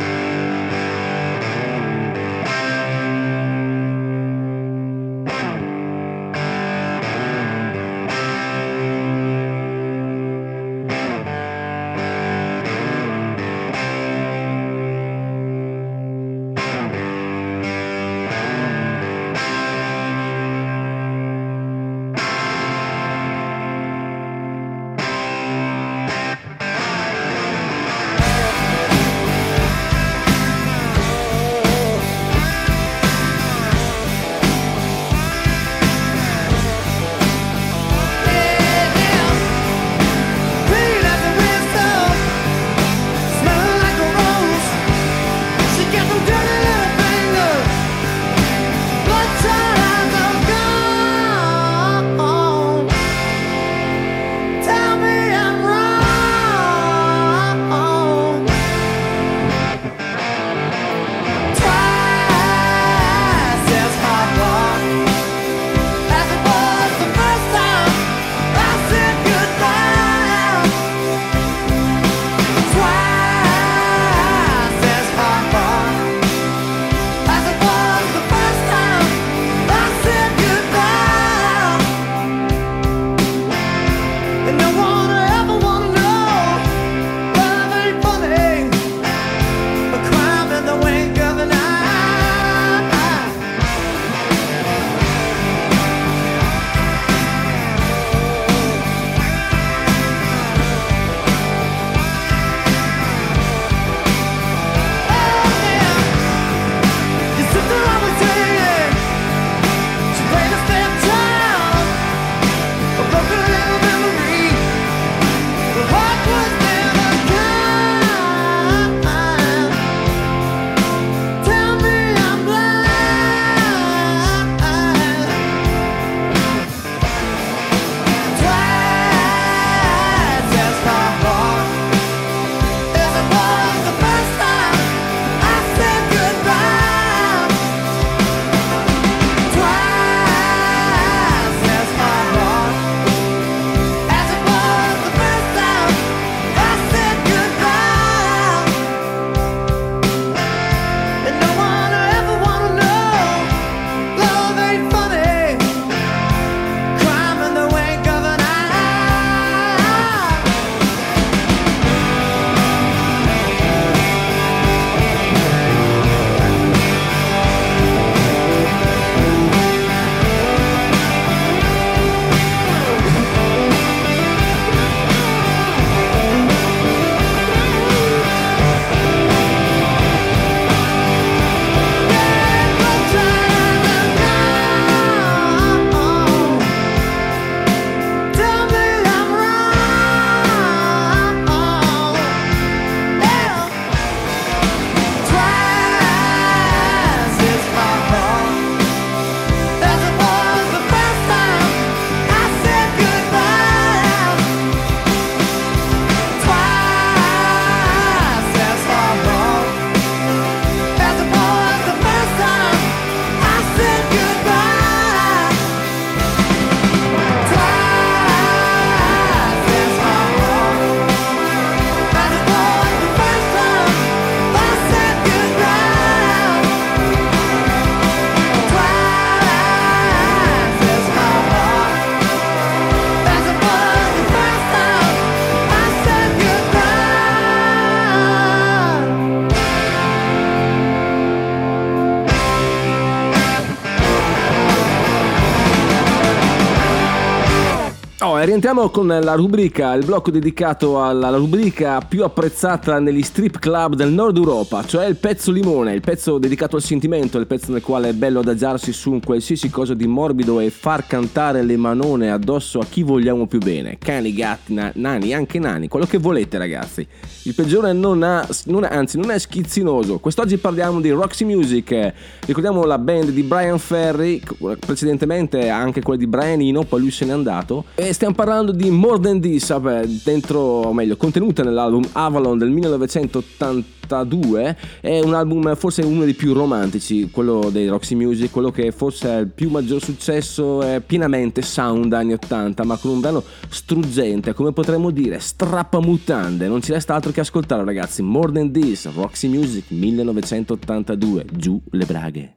Rientriamo 248.53 248.89
con 248.89 249.07
la 249.07 249.33
rubrica, 249.33 249.93
il 249.93 250.05
blocco 250.05 250.29
dedicato 250.29 251.03
alla 251.03 251.31
la 251.31 251.37
rubrica 251.37 251.99
più 252.07 252.23
apprezzata 252.23 252.99
negli 252.99 253.23
strip 253.23 253.57
club 253.57 253.95
del 253.95 254.11
nord 254.11 254.37
Europa, 254.37 254.85
cioè 254.85 255.07
il 255.07 255.15
pezzo 255.15 255.51
limone, 255.51 255.95
il 255.95 256.01
pezzo 256.01 256.37
dedicato 256.37 256.75
al 256.75 256.83
sentimento, 256.83 257.39
il 257.39 257.47
pezzo 257.47 257.71
nel 257.71 257.81
quale 257.81 258.09
è 258.09 258.13
bello 258.13 258.41
adagiarsi 258.41 258.93
su 258.93 259.11
un 259.11 259.21
qualsiasi 259.21 259.71
cosa 259.71 259.95
di 259.95 260.05
morbido 260.05 260.59
e 260.59 260.69
far 260.69 261.07
cantare 261.07 261.63
le 261.63 261.77
manone 261.77 262.29
addosso 262.29 262.77
a 262.77 262.85
chi 262.85 263.01
vogliamo 263.01 263.47
più 263.47 263.57
bene, 263.57 263.97
cani, 263.97 264.31
gatti, 264.35 264.75
na- 264.75 264.91
nani, 264.93 265.33
anche 265.33 265.57
nani, 265.57 265.87
quello 265.87 266.05
che 266.05 266.19
volete 266.19 266.59
ragazzi. 266.59 267.07
Il 267.45 267.55
peggiore 267.55 267.91
non 267.91 268.21
ha, 268.21 268.47
non 268.65 268.83
anzi 268.83 269.17
non 269.17 269.31
è 269.31 269.39
schizzinoso. 269.39 270.19
Quest'oggi 270.19 270.57
parliamo 270.57 271.01
di 271.01 271.09
Roxy 271.09 271.43
Music, 271.43 272.13
ricordiamo 272.45 272.85
la 272.85 272.99
band 272.99 273.31
di 273.31 273.41
Brian 273.41 273.79
Ferry, 273.79 274.39
precedentemente 274.79 275.67
anche 275.69 276.01
quella 276.03 276.19
di 276.19 276.27
Brian 276.27 276.61
Eno, 276.61 276.83
poi 276.83 277.01
lui 277.01 277.11
se 277.11 277.25
n'è 277.25 277.31
andato. 277.31 277.85
E 277.95 278.13
stiamo 278.13 278.33
parlando 278.33 278.42
di 278.73 278.89
More 278.89 279.21
Than 279.21 279.39
This, 279.39 279.69
vabbè, 279.69 280.06
dentro, 280.06 280.60
o 280.60 280.91
meglio, 280.91 281.15
contenuta 281.15 281.63
nell'album 281.63 282.03
Avalon 282.12 282.58
del 282.58 282.71
1982. 282.71 284.75
È 284.99 285.21
un 285.21 285.34
album 285.34 285.73
forse 285.75 286.01
uno 286.01 286.25
dei 286.25 286.34
più 286.34 286.51
romantici, 286.51 287.32
quello 287.32 287.69
dei 287.71 287.88
Roxy 287.88 288.15
Music, 288.15 288.51
quello 288.51 288.69
che 288.69 288.91
forse 288.91 289.29
è 289.29 289.39
il 289.39 289.47
più 289.47 289.69
maggior 289.69 290.03
successo, 290.03 290.82
è 290.82 290.99
pienamente 290.99 291.62
sound 291.62 292.12
anni 292.12 292.34
80, 292.34 292.84
ma 292.84 292.97
con 292.97 293.12
un 293.12 293.21
brano 293.21 293.41
struggente, 293.69 294.53
come 294.53 294.73
potremmo 294.73 295.10
dire, 295.10 295.39
strappamutande. 295.39 296.67
Non 296.67 296.82
ci 296.82 296.91
resta 296.91 297.15
altro 297.15 297.32
che 297.32 297.39
ascoltare 297.39 297.86
ragazzi, 297.86 298.21
More 298.21 298.51
Than 298.51 298.73
This, 298.73 299.10
Roxy 299.13 299.47
Music 299.47 299.86
1982, 299.91 301.45
giù 301.53 301.82
le 301.91 302.06
braghe. 302.06 302.56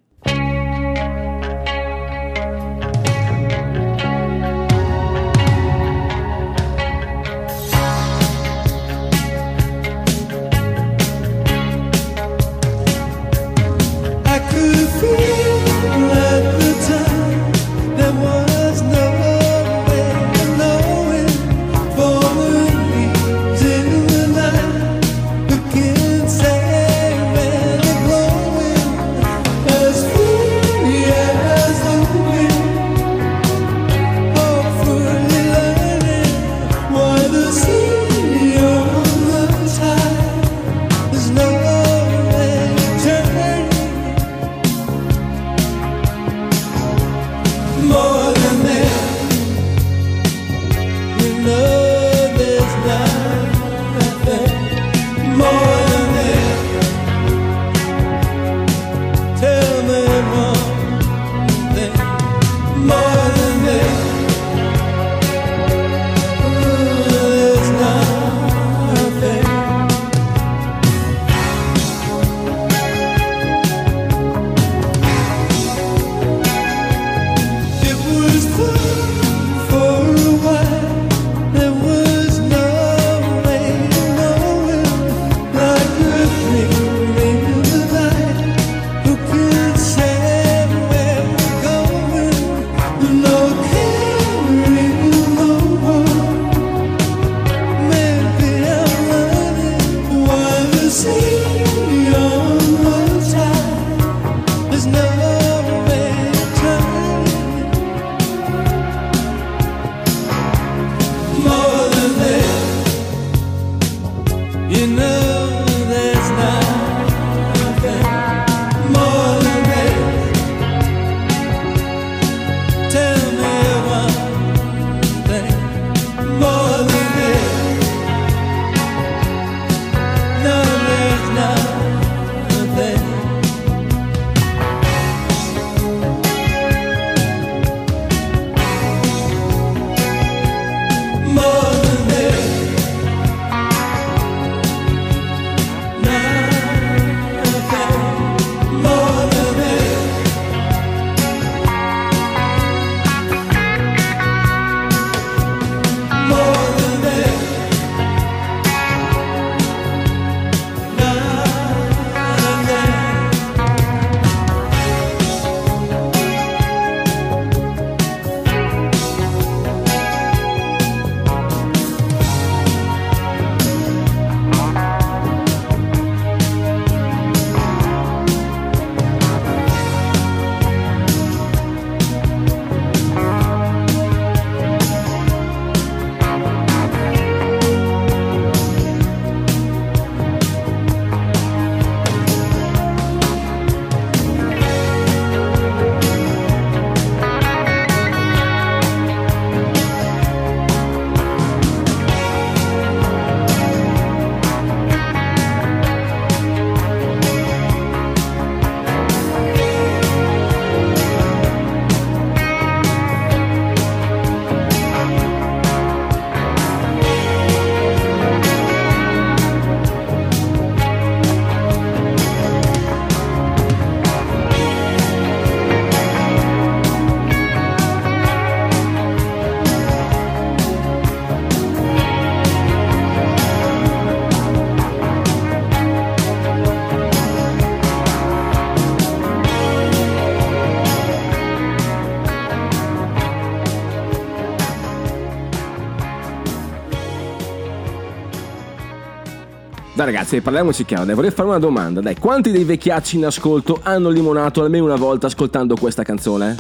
Ragazzi, 250.07 250.41
parliamoci 250.41 250.85
chiaro, 250.85 251.13
vorrei 251.15 251.33
fare 251.33 251.49
una 251.49 251.59
domanda. 251.59 252.01
Dai, 252.01 252.17
quanti 252.17 252.53
dei 252.53 252.63
vecchiacci 252.63 253.17
in 253.17 253.27
ascolto 253.27 253.81
hanno 253.83 254.09
limonato 254.09 254.63
almeno 254.63 254.85
una 254.85 254.95
volta 254.95 255.27
ascoltando 255.27 255.75
questa 255.75 256.05
canzone? 256.05 256.57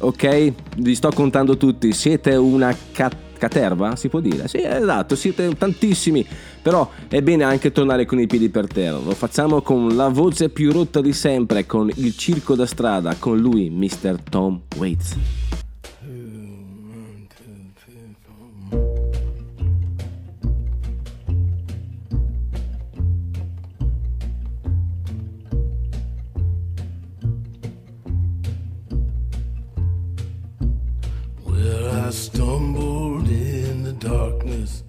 Ok? 0.00 0.52
Vi 0.76 0.94
sto 0.94 1.10
contando 1.10 1.56
tutti. 1.56 1.92
Siete 1.92 2.34
una 2.36 2.76
ca- 2.92 3.10
caterva? 3.38 3.96
Si 3.96 4.08
può 4.08 4.20
dire? 4.20 4.48
Sì, 4.48 4.62
esatto, 4.62 5.16
siete 5.16 5.56
tantissimi. 5.56 6.26
Però 6.60 6.90
è 7.08 7.22
bene 7.22 7.44
anche 7.44 7.72
tornare 7.72 8.04
con 8.04 8.20
i 8.20 8.26
piedi 8.26 8.50
per 8.50 8.66
terra. 8.66 8.98
Lo 8.98 9.12
facciamo 9.12 9.62
con 9.62 9.96
la 9.96 10.08
voce 10.08 10.50
più 10.50 10.70
rotta 10.70 11.00
di 11.00 11.14
sempre, 11.14 11.64
con 11.64 11.90
il 11.94 12.14
circo 12.16 12.54
da 12.54 12.66
strada, 12.66 13.16
con 13.18 13.38
lui, 13.38 13.70
Mr. 13.70 14.16
Tom 14.28 14.60
Waits. 14.76 15.39
I 32.10 32.12
stumbled 32.12 33.28
in 33.28 33.84
the 33.84 33.92
darkness. 33.92 34.82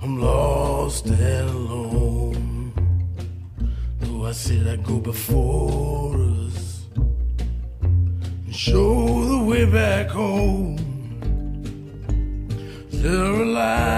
I'm 0.00 0.20
lost 0.20 1.06
and 1.06 1.50
alone. 1.50 2.72
Though 3.98 4.26
I 4.26 4.30
said 4.30 4.68
I'd 4.68 4.84
go 4.84 5.00
before 5.00 6.14
us 6.14 6.84
and 6.94 8.54
show 8.54 9.24
the 9.24 9.44
way 9.44 9.64
back 9.64 10.10
home. 10.10 10.76
There 12.92 13.42
a 13.42 13.44
light 13.44 13.93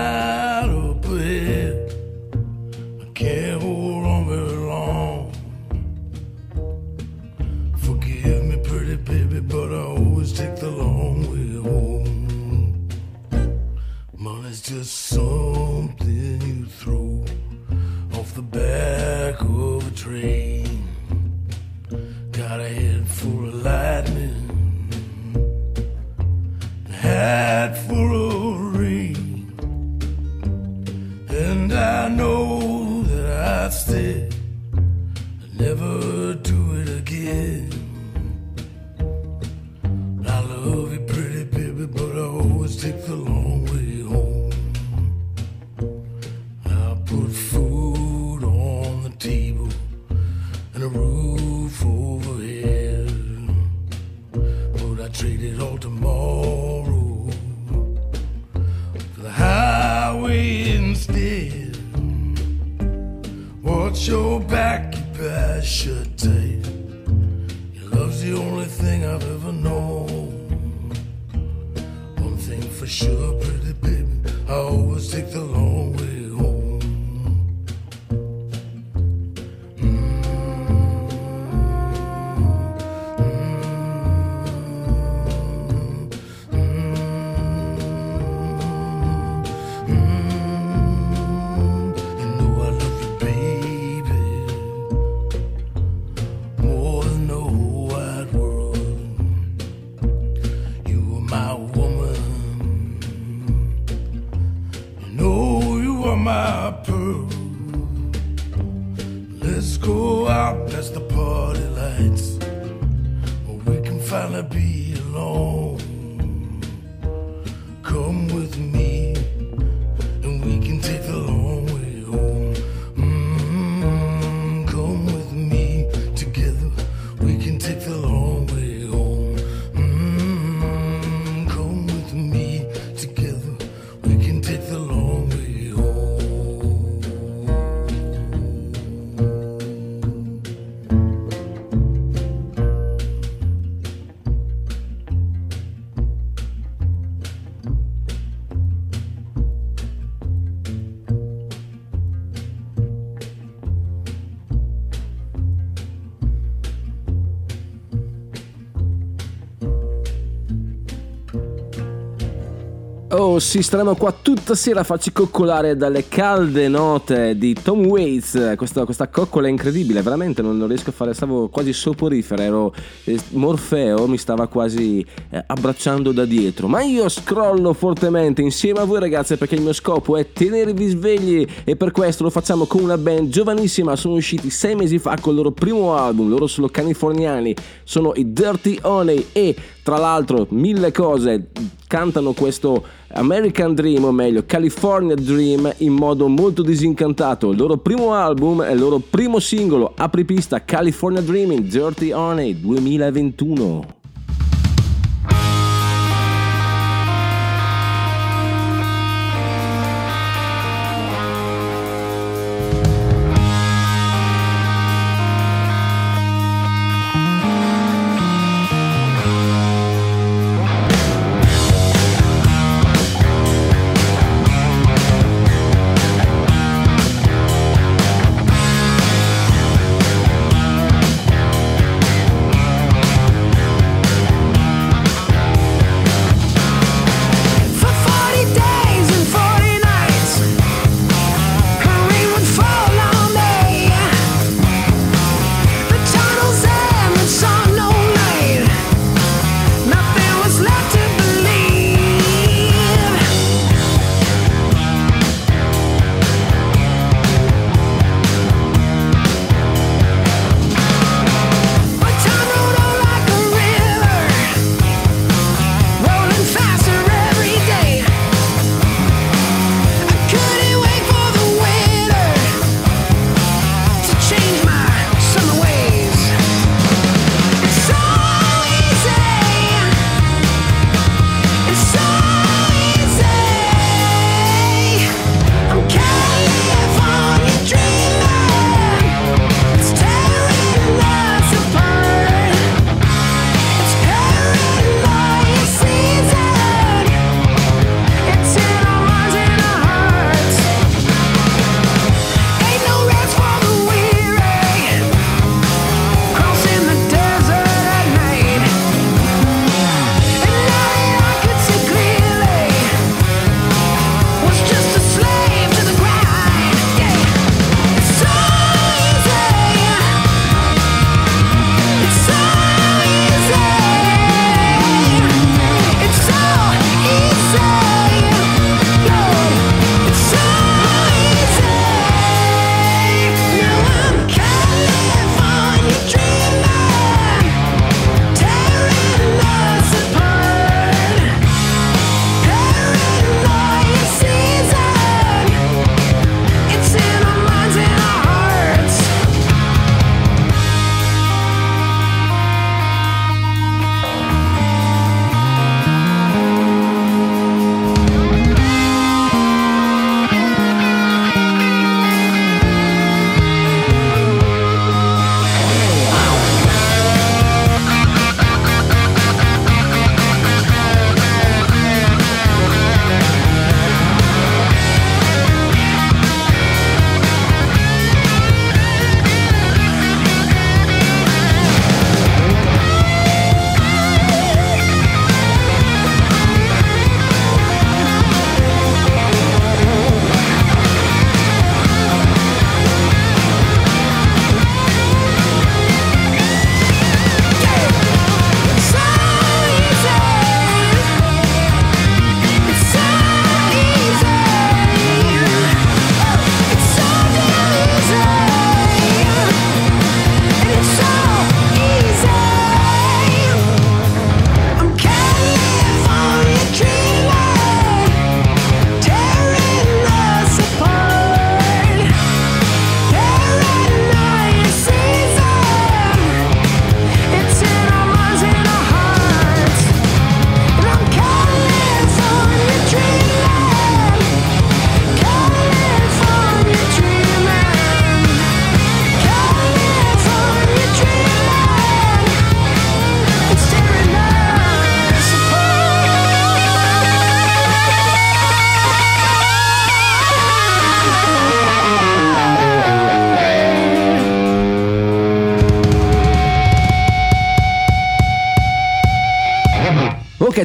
Sì, 163.39 163.63
staremo 163.63 163.97
qua 163.97 164.13
tutta 164.13 164.55
sera 164.55 164.81
a 164.81 164.85
farci 164.85 165.13
coccolare 165.13 165.77
dalle 165.77 166.09
calde 166.09 166.69
note 166.69 167.37
di 167.37 167.55
Tom 167.55 167.85
Waits. 167.85 168.55
Questa, 168.57 168.85
questa 168.85 169.09
coccola 169.09 169.47
è 169.47 169.51
incredibile, 169.51 170.01
veramente 170.01 170.41
non, 170.41 170.57
non 170.57 170.69
riesco 170.69 170.91
a 170.91 170.93
fare, 170.93 171.13
stavo 171.13 171.49
quasi 171.49 171.73
soporifera, 171.75 172.43
ero 172.43 172.75
eh, 173.05 173.19
Morfeo 173.31 174.07
mi 174.07 174.17
stava 174.17 174.47
quasi 174.47 175.05
eh, 175.31 175.45
abbracciando 175.47 176.13
da 176.13 176.25
dietro. 176.25 176.67
Ma 176.67 176.83
io 176.83 177.09
scrollo 177.09 177.75
fortemente 177.75 178.41
insieme 178.41 178.81
a 178.81 178.85
voi 178.85 179.01
ragazze 179.01 179.37
perché 179.37 179.57
il 179.57 179.63
mio 179.63 179.75
scopo 179.75 180.17
è 180.17 180.33
tenervi 180.33 180.87
svegli 180.89 181.47
e 181.65 181.77
per 181.77 181.91
questo 181.91 182.23
lo 182.23 182.31
facciamo 182.31 182.65
con 182.65 182.83
una 182.83 182.97
band 182.97 183.29
giovanissima, 183.29 183.97
sono 183.97 184.15
usciti 184.15 184.49
sei 184.49 184.75
mesi 184.75 184.99
fa 184.99 185.17
con 185.21 185.33
il 185.33 185.39
loro 185.39 185.53
primo 185.53 185.95
album, 185.95 186.29
loro 186.29 186.47
sono 186.47 186.69
californiani, 186.69 187.55
sono 187.85 188.13
i 188.15 188.33
Dirty 188.33 188.79
Honey 188.83 189.27
e 189.33 189.55
tra 189.83 189.99
l'altro 189.99 190.47
mille 190.51 190.91
cose 190.91 191.49
cantano 191.87 192.33
questo 192.33 193.05
American 193.17 193.75
Dream, 193.75 194.05
o 194.05 194.13
meglio 194.13 194.45
California 194.47 195.15
Dream, 195.15 195.73
in 195.79 195.95
modo 195.95 196.29
molto 196.29 196.63
disincantato. 196.63 197.51
Il 197.51 197.57
loro 197.57 197.79
primo 197.79 198.13
album 198.13 198.63
è 198.63 198.73
il 198.73 198.79
loro 198.79 198.99
primo 198.99 199.39
singolo, 199.39 199.95
apripista 199.97 200.65
California 200.65 201.23
Dreaming, 201.23 201.63
Dirty 201.63 202.13
Honey 202.13 202.61
2021. 202.61 203.96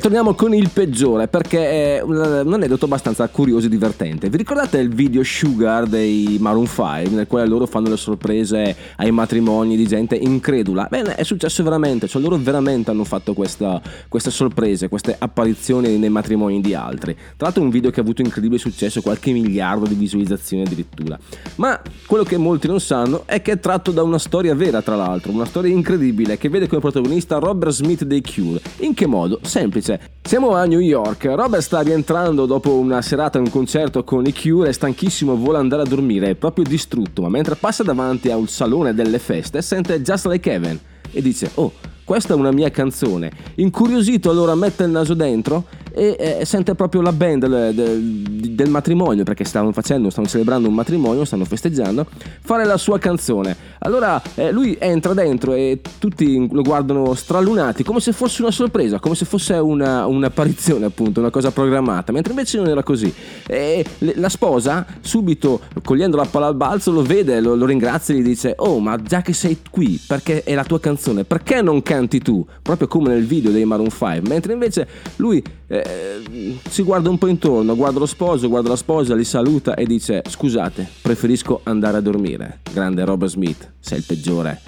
Torniamo 0.01 0.33
con 0.33 0.51
il 0.55 0.71
peggiore 0.73 1.27
perché 1.27 1.97
è 1.97 2.01
un 2.01 2.53
aneddoto 2.53 2.85
abbastanza 2.85 3.27
curioso 3.27 3.67
e 3.67 3.69
divertente. 3.69 4.29
Vi 4.31 4.37
ricordate 4.37 4.79
il 4.79 4.89
video 4.89 5.21
Sugar 5.23 5.85
dei 5.85 6.37
Maroon 6.39 6.65
5 6.65 7.09
nel 7.11 7.27
quale 7.27 7.47
loro 7.47 7.67
fanno 7.67 7.87
le 7.87 7.97
sorprese 7.97 8.75
ai 8.95 9.11
matrimoni 9.11 9.77
di 9.77 9.85
gente 9.85 10.15
incredula? 10.15 10.87
Bene, 10.89 11.13
è 11.13 11.21
successo 11.21 11.61
veramente, 11.61 12.07
cioè 12.07 12.19
loro 12.19 12.37
veramente 12.37 12.89
hanno 12.89 13.03
fatto 13.03 13.35
questa- 13.35 13.79
queste 14.07 14.31
sorprese, 14.31 14.89
queste 14.89 15.15
apparizioni 15.17 15.95
nei 15.99 16.09
matrimoni 16.09 16.61
di 16.61 16.73
altri. 16.73 17.13
Tra 17.13 17.45
l'altro 17.45 17.61
un 17.61 17.69
video 17.69 17.91
che 17.91 17.99
ha 17.99 18.03
avuto 18.03 18.23
incredibile 18.23 18.59
successo, 18.59 19.03
qualche 19.03 19.31
miliardo 19.31 19.85
di 19.85 19.93
visualizzazioni 19.93 20.63
addirittura. 20.63 21.19
Ma 21.57 21.79
quello 22.07 22.23
che 22.23 22.37
molti 22.37 22.65
non 22.65 22.79
sanno 22.79 23.21
è 23.27 23.43
che 23.43 23.51
è 23.51 23.59
tratto 23.59 23.91
da 23.91 24.01
una 24.01 24.17
storia 24.17 24.55
vera, 24.55 24.81
tra 24.81 24.95
l'altro, 24.95 25.31
una 25.31 25.45
storia 25.45 25.71
incredibile 25.71 26.39
che 26.39 26.49
vede 26.49 26.67
come 26.67 26.81
protagonista 26.81 27.37
Robert 27.37 27.71
Smith 27.71 28.03
dei 28.03 28.23
Cure. 28.23 28.61
In 28.79 28.95
che 28.95 29.05
modo? 29.05 29.39
Semplice. 29.43 29.90
Siamo 30.21 30.55
a 30.55 30.65
New 30.65 30.79
York, 30.79 31.25
Robert 31.25 31.61
sta 31.61 31.81
rientrando 31.81 32.45
dopo 32.45 32.73
una 32.73 33.01
serata 33.01 33.37
in 33.37 33.45
un 33.45 33.51
concerto 33.51 34.03
con 34.03 34.25
i 34.25 34.33
Cure, 34.33 34.69
è 34.69 34.71
stanchissimo, 34.71 35.35
vuole 35.35 35.57
andare 35.57 35.81
a 35.81 35.85
dormire, 35.85 36.29
è 36.29 36.35
proprio 36.35 36.63
distrutto, 36.63 37.21
ma 37.23 37.29
mentre 37.29 37.55
passa 37.55 37.83
davanti 37.83 38.29
a 38.29 38.37
un 38.37 38.47
salone 38.47 38.93
delle 38.93 39.19
feste 39.19 39.61
sente 39.61 40.01
Just 40.01 40.25
Like 40.27 40.51
Heaven 40.51 40.79
e 41.11 41.21
dice 41.21 41.51
"Oh, 41.55 41.73
questa 42.03 42.33
è 42.33 42.37
una 42.37 42.51
mia 42.51 42.69
canzone". 42.69 43.31
Incuriosito 43.55 44.29
allora 44.29 44.55
mette 44.55 44.83
il 44.83 44.89
naso 44.91 45.13
dentro 45.13 45.65
e 45.93 46.37
eh, 46.39 46.45
sente 46.45 46.75
proprio 46.75 47.01
la 47.01 47.11
band 47.11 47.45
del, 47.47 47.73
del- 47.73 48.29
del 48.51 48.69
matrimonio, 48.69 49.23
perché 49.23 49.43
stavano 49.43 49.71
facendo, 49.71 50.09
stanno 50.09 50.27
celebrando 50.27 50.67
un 50.67 50.73
matrimonio, 50.73 51.25
stanno 51.25 51.45
festeggiando, 51.45 52.05
fare 52.41 52.65
la 52.65 52.77
sua 52.77 52.99
canzone. 52.99 53.55
Allora 53.79 54.21
eh, 54.35 54.51
lui 54.51 54.77
entra 54.79 55.13
dentro 55.13 55.53
e 55.53 55.81
tutti 55.99 56.47
lo 56.51 56.61
guardano 56.61 57.13
stralunati, 57.13 57.83
come 57.83 57.99
se 57.99 58.11
fosse 58.11 58.41
una 58.41 58.51
sorpresa, 58.51 58.99
come 58.99 59.15
se 59.15 59.25
fosse 59.25 59.53
una, 59.53 60.05
un'apparizione 60.05 60.85
appunto, 60.85 61.19
una 61.19 61.29
cosa 61.29 61.51
programmata, 61.51 62.11
mentre 62.11 62.33
invece 62.33 62.57
non 62.57 62.67
era 62.67 62.83
così. 62.83 63.11
E 63.47 63.83
la 63.97 64.29
sposa, 64.29 64.85
subito 65.01 65.61
cogliendo 65.83 66.17
la 66.17 66.25
palla 66.25 66.47
al 66.47 66.55
balzo, 66.55 66.91
lo 66.91 67.01
vede, 67.01 67.39
lo, 67.39 67.55
lo 67.55 67.65
ringrazia 67.65 68.13
e 68.13 68.19
gli 68.19 68.23
dice, 68.23 68.53
oh 68.57 68.79
ma 68.79 68.97
già 69.01 69.21
che 69.21 69.33
sei 69.33 69.59
qui, 69.69 69.99
perché 70.05 70.43
è 70.43 70.53
la 70.53 70.63
tua 70.63 70.79
canzone, 70.79 71.23
perché 71.23 71.61
non 71.61 71.81
canti 71.81 72.19
tu? 72.19 72.45
Proprio 72.61 72.87
come 72.87 73.09
nel 73.09 73.25
video 73.25 73.51
dei 73.51 73.65
Maroon 73.65 73.89
5, 73.89 74.21
mentre 74.27 74.53
invece 74.53 74.87
lui 75.17 75.43
eh, 75.71 76.59
si 76.69 76.83
guarda 76.83 77.09
un 77.09 77.17
po' 77.17 77.27
intorno, 77.27 77.75
guarda 77.75 77.99
lo 77.99 78.05
sposo, 78.05 78.49
guarda 78.49 78.69
la 78.69 78.75
sposa, 78.75 79.15
li 79.15 79.23
saluta 79.23 79.75
e 79.75 79.85
dice 79.85 80.21
scusate, 80.27 80.87
preferisco 81.01 81.61
andare 81.63 81.97
a 81.97 82.01
dormire. 82.01 82.59
Grande 82.71 83.05
Robert 83.05 83.31
Smith, 83.31 83.71
sei 83.79 83.99
il 83.99 84.03
peggiore. 84.05 84.61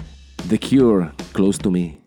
The 0.47 0.57
Cure, 0.57 1.13
close 1.31 1.57
to 1.59 1.69
me. 1.69 2.02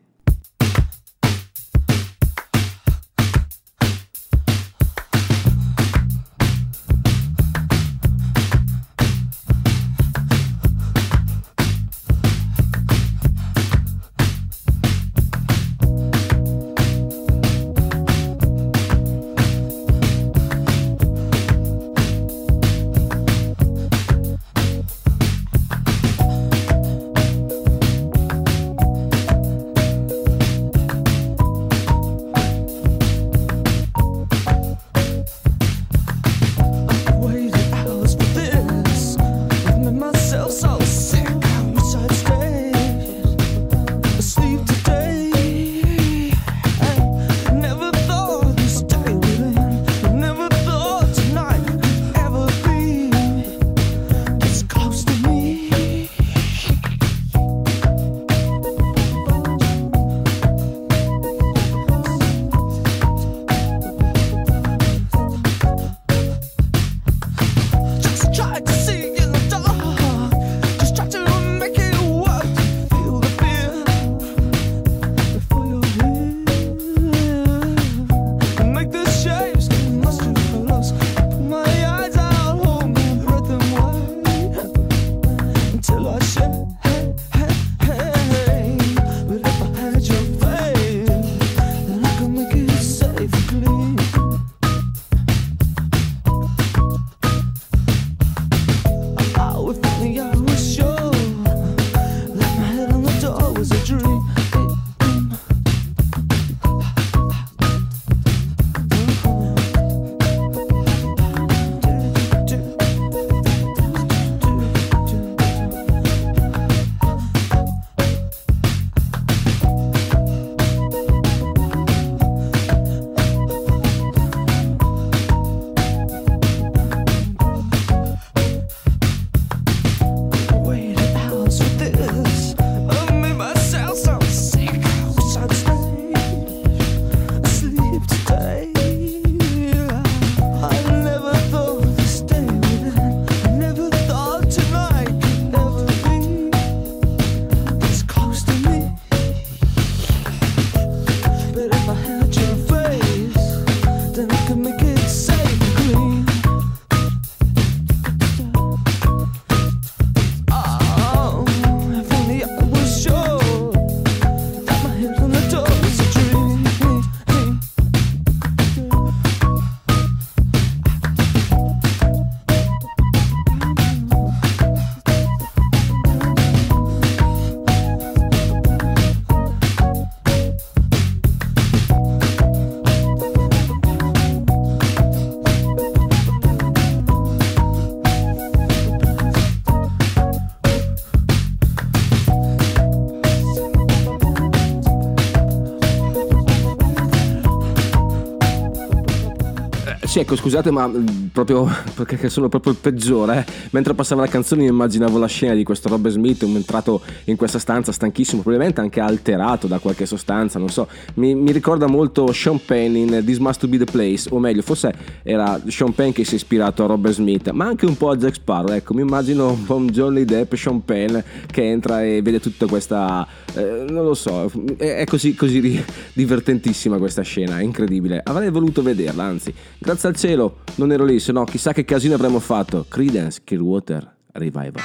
Sì, 200.17 200.23
ecco, 200.23 200.35
scusate, 200.35 200.71
ma 200.71 200.87
mh, 200.87 201.29
proprio 201.31 201.69
perché 201.95 202.31
sono 202.31 202.49
proprio 202.49 202.73
il 202.73 202.79
peggiore. 202.81 203.45
eh. 203.47 203.53
Mentre 203.73 203.93
passava 203.93 204.23
la 204.23 204.29
canzone, 204.29 204.63
io 204.65 204.71
immaginavo 204.71 205.19
la 205.19 205.27
scena 205.27 205.53
di 205.53 205.63
questo 205.63 205.91
Robert 205.91 206.15
Smith 206.15 206.43
entrato 206.43 207.03
in 207.25 207.37
questa 207.37 207.59
stanza 207.59 207.93
stanchissimo, 207.93 208.41
probabilmente 208.41 208.81
anche 208.81 208.99
alterato 209.01 209.67
da 209.67 209.79
qualche 209.79 210.07
sostanza, 210.07 210.59
non 210.59 210.71
so. 210.71 210.89
Mi, 211.17 211.35
mi 211.35 211.53
ricorda 211.53 211.87
molto 211.87 212.33
Sean 212.33 212.59
Penn 212.65 212.97
in 212.97 213.23
This 213.27 213.37
Must 213.37 213.67
Be 213.67 213.77
the 213.77 213.85
Place, 213.85 214.31
o 214.33 214.39
meglio, 214.39 214.63
forse 214.63 214.95
era 215.23 215.61
Sean 215.67 215.93
Penn 215.93 216.13
che 216.13 216.25
si 216.25 216.33
è 216.33 216.37
ispirato 216.37 216.83
a 216.85 216.87
Robert 216.87 217.15
Smith, 217.15 217.51
ma 217.51 217.67
anche 217.67 217.85
un 217.85 217.99
po' 217.99 218.09
a 218.09 218.17
Jack 218.17 218.37
Sparrow. 218.37 218.75
Ecco, 218.75 218.95
mi 218.95 219.03
immagino 219.03 219.51
un 219.51 219.65
po' 219.67 219.75
un 219.75 219.89
Johnny 219.89 220.25
Depp, 220.25 220.55
Sean 220.55 220.83
Penn 220.83 221.15
che 221.51 221.63
entra 221.63 222.03
e 222.03 222.23
vede 222.23 222.41
tutta 222.41 222.65
questa. 222.65 223.27
eh, 223.55 223.85
non 223.87 224.05
lo 224.05 224.15
so, 224.15 224.51
è, 224.79 225.05
così, 225.05 225.35
così 225.35 225.85
divertentissima 226.15 226.97
questa 226.97 227.21
scena, 227.21 227.59
è 227.59 227.63
incredibile. 227.63 228.23
Avrei 228.25 228.49
voluto 228.49 228.81
vederla, 228.81 229.23
anzi, 229.25 229.53
grazie 229.79 230.05
al 230.07 230.17
cielo 230.17 230.59
non 230.77 230.93
ero 230.93 231.05
lì, 231.05 231.19
se 231.21 231.33
no 231.33 231.45
chissà 231.45 231.73
che 231.73 231.85
casino 231.85 232.15
avremmo 232.15 232.41
fatto. 232.41 232.87
Credence 232.89 233.41
Clearwater 233.45 234.17
Revival. 234.33 234.83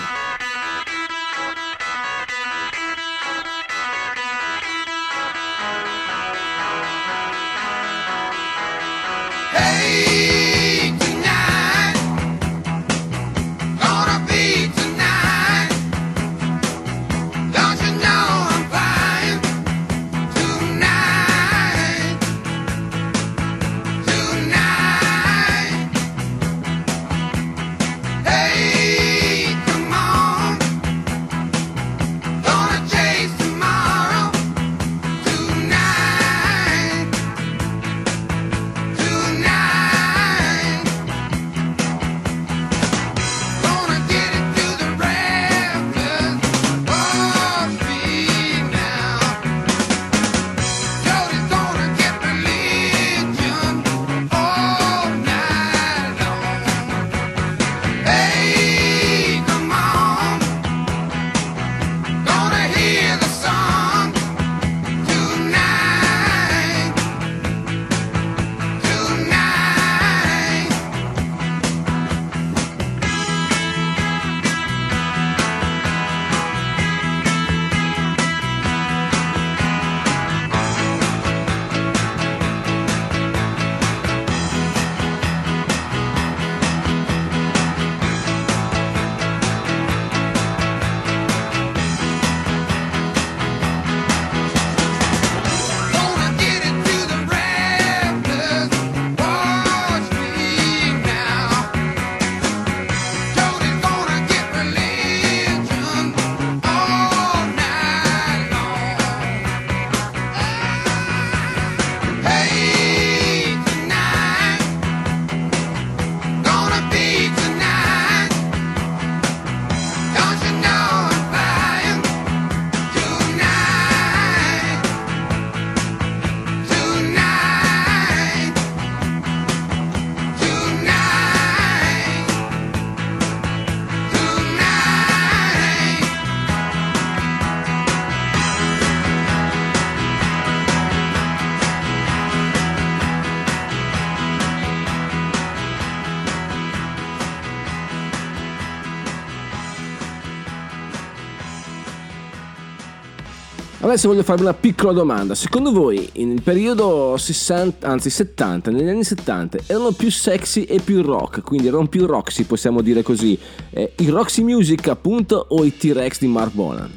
Adesso 153.84 154.10
voglio 154.10 154.22
farvi 154.22 154.44
una 154.44 154.54
piccola 154.54 154.94
domanda. 154.94 155.34
Secondo 155.34 155.72
voi, 155.72 156.08
nel 156.18 156.44
periodo 156.44 157.16
60, 157.18 157.88
anzi 157.88 158.12
70, 158.12 158.70
negli 158.70 158.88
anni 158.88 159.04
70, 159.04 159.58
erano 159.66 159.92
più 159.92 160.12
sexy 160.12 160.66
e 160.66 160.80
più 160.80 161.02
rock? 161.02 161.42
Quindi 161.42 161.68
erano 161.68 161.88
più 161.88 162.06
roxy, 162.06 162.44
possiamo 162.44 162.82
dire 162.82 163.02
così. 163.02 163.36
Eh, 163.72 163.94
I 163.98 164.10
Roxy 164.10 164.44
Music, 164.44 164.88
appunto, 164.88 165.48
o 165.50 165.66
i 165.66 165.76
T-Rex 165.76 166.20
di 166.20 166.28
Mark 166.28 166.54
Bolan? 166.54 166.92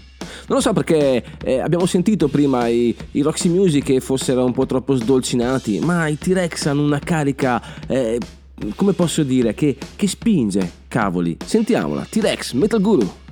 Non 0.47 0.59
lo 0.59 0.61
so 0.61 0.75
perché 0.75 1.25
eh, 1.43 1.59
abbiamo 1.59 1.87
sentito 1.87 2.29
prima 2.29 2.69
i, 2.69 2.95
i 3.13 3.23
Roxy 3.23 3.49
Music 3.49 3.83
che 3.83 4.01
fossero 4.01 4.45
un 4.45 4.53
po' 4.53 4.67
troppo 4.67 4.95
sdolcinati, 4.95 5.79
ma 5.79 6.07
i 6.07 6.19
T-Rex 6.19 6.67
hanno 6.67 6.83
una 6.83 6.99
carica, 6.99 7.63
eh, 7.87 8.19
come 8.77 8.93
posso 8.93 9.23
dire, 9.23 9.55
che, 9.55 9.75
che 9.97 10.07
spinge, 10.07 10.71
cavoli. 10.89 11.35
Sentiamola, 11.43 12.07
T-Rex, 12.11 12.53
Metal 12.53 12.81
Guru. 12.83 13.23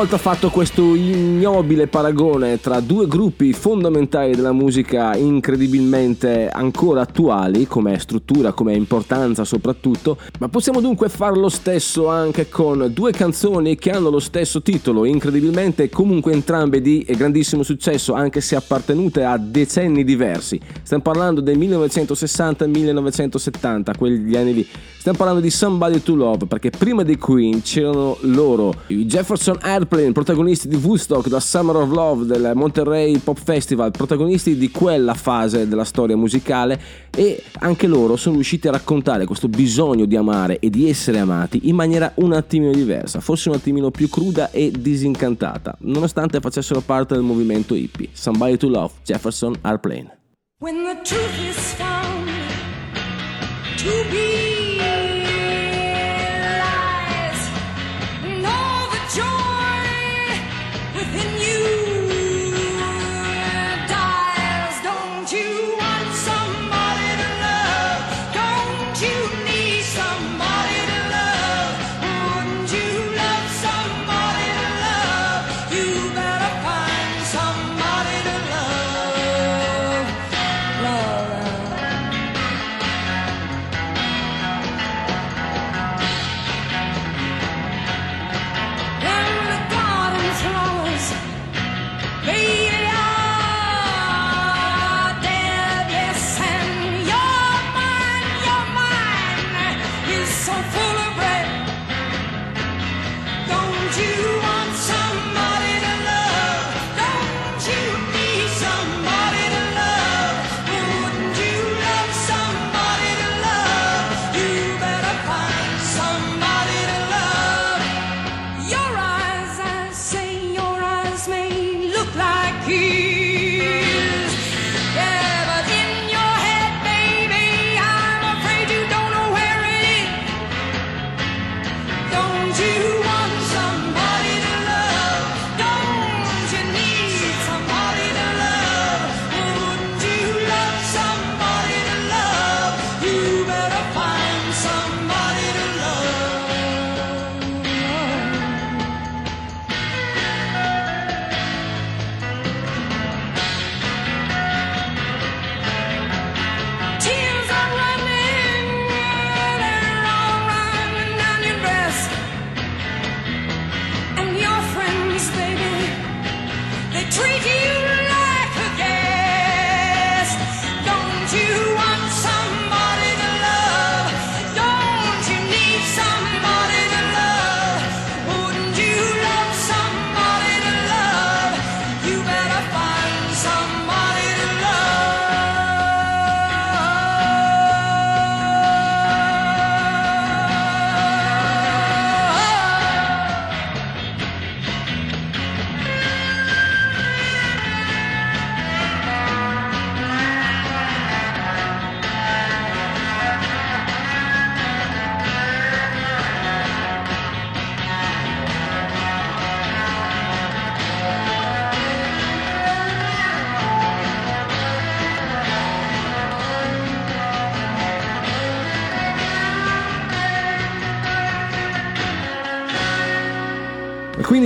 Volta 0.00 0.16
fatto 0.16 0.48
questo 0.48 0.94
ignobile 0.94 1.86
paragone 1.86 2.58
tra 2.58 2.80
due 2.80 3.06
gruppi 3.06 3.52
fondamentali 3.52 4.34
della 4.34 4.52
musica 4.52 5.14
incredibilmente 5.14 6.48
ancora 6.48 7.02
attuali, 7.02 7.66
come 7.66 7.98
struttura, 7.98 8.52
come 8.52 8.72
importanza 8.72 9.44
soprattutto, 9.44 10.16
ma 10.38 10.48
possiamo 10.48 10.80
dunque 10.80 11.10
fare 11.10 11.36
lo 11.36 11.50
stesso 11.50 12.08
anche 12.08 12.48
con 12.48 12.90
due 12.94 13.12
canzoni 13.12 13.76
che 13.76 13.90
hanno 13.90 14.08
lo 14.08 14.20
stesso 14.20 14.62
titolo, 14.62 15.04
incredibilmente 15.04 15.90
comunque 15.90 16.32
entrambe 16.32 16.80
di 16.80 17.06
grandissimo 17.06 17.62
successo, 17.62 18.14
anche 18.14 18.40
se 18.40 18.56
appartenute 18.56 19.22
a 19.22 19.36
decenni 19.36 20.02
diversi. 20.02 20.58
Stiamo 20.82 21.02
parlando 21.02 21.42
del 21.42 21.58
1960 21.58 22.64
e 22.64 22.68
1970, 22.68 23.94
quegli 23.98 24.34
anni 24.34 24.54
lì. 24.54 24.66
Stiamo 25.00 25.16
parlando 25.16 25.40
di 25.40 25.48
Somebody 25.48 26.02
to 26.02 26.14
Love, 26.14 26.44
perché 26.46 26.68
prima 26.68 27.02
dei 27.02 27.16
Queen 27.16 27.62
c'erano 27.62 28.18
loro, 28.20 28.74
i 28.88 29.06
Jefferson 29.06 29.56
Airplane, 29.60 29.88
protagonisti 30.12 30.68
di 30.68 30.76
Woodstock, 30.76 31.28
da 31.28 31.40
Summer 31.40 31.76
of 31.76 31.90
Love, 31.90 32.24
del 32.24 32.52
Monterey 32.54 33.18
Pop 33.18 33.38
Festival, 33.42 33.90
protagonisti 33.90 34.56
di 34.56 34.70
quella 34.70 35.14
fase 35.14 35.68
della 35.68 35.84
storia 35.84 36.16
musicale 36.16 36.80
e 37.10 37.42
anche 37.58 37.86
loro 37.86 38.16
sono 38.16 38.36
riusciti 38.36 38.68
a 38.68 38.70
raccontare 38.70 39.26
questo 39.26 39.48
bisogno 39.48 40.04
di 40.04 40.16
amare 40.16 40.60
e 40.60 40.70
di 40.70 40.88
essere 40.88 41.18
amati 41.18 41.68
in 41.68 41.74
maniera 41.74 42.12
un 42.16 42.32
attimino 42.32 42.72
diversa, 42.72 43.20
forse 43.20 43.48
un 43.48 43.56
attimino 43.56 43.90
più 43.90 44.08
cruda 44.08 44.50
e 44.50 44.70
disincantata, 44.70 45.76
nonostante 45.80 46.40
facessero 46.40 46.80
parte 46.80 47.14
del 47.14 47.22
movimento 47.24 47.74
hippie. 47.74 48.08
Somebody 48.12 48.56
to 48.56 48.68
Love, 48.68 48.92
Jefferson 49.04 49.54
Airplane. 49.62 50.16
When 50.60 50.84
the 50.84 51.00
truth 51.02 51.38
is 51.48 51.72
found 51.74 52.28
to 53.78 54.04
be 54.10 54.49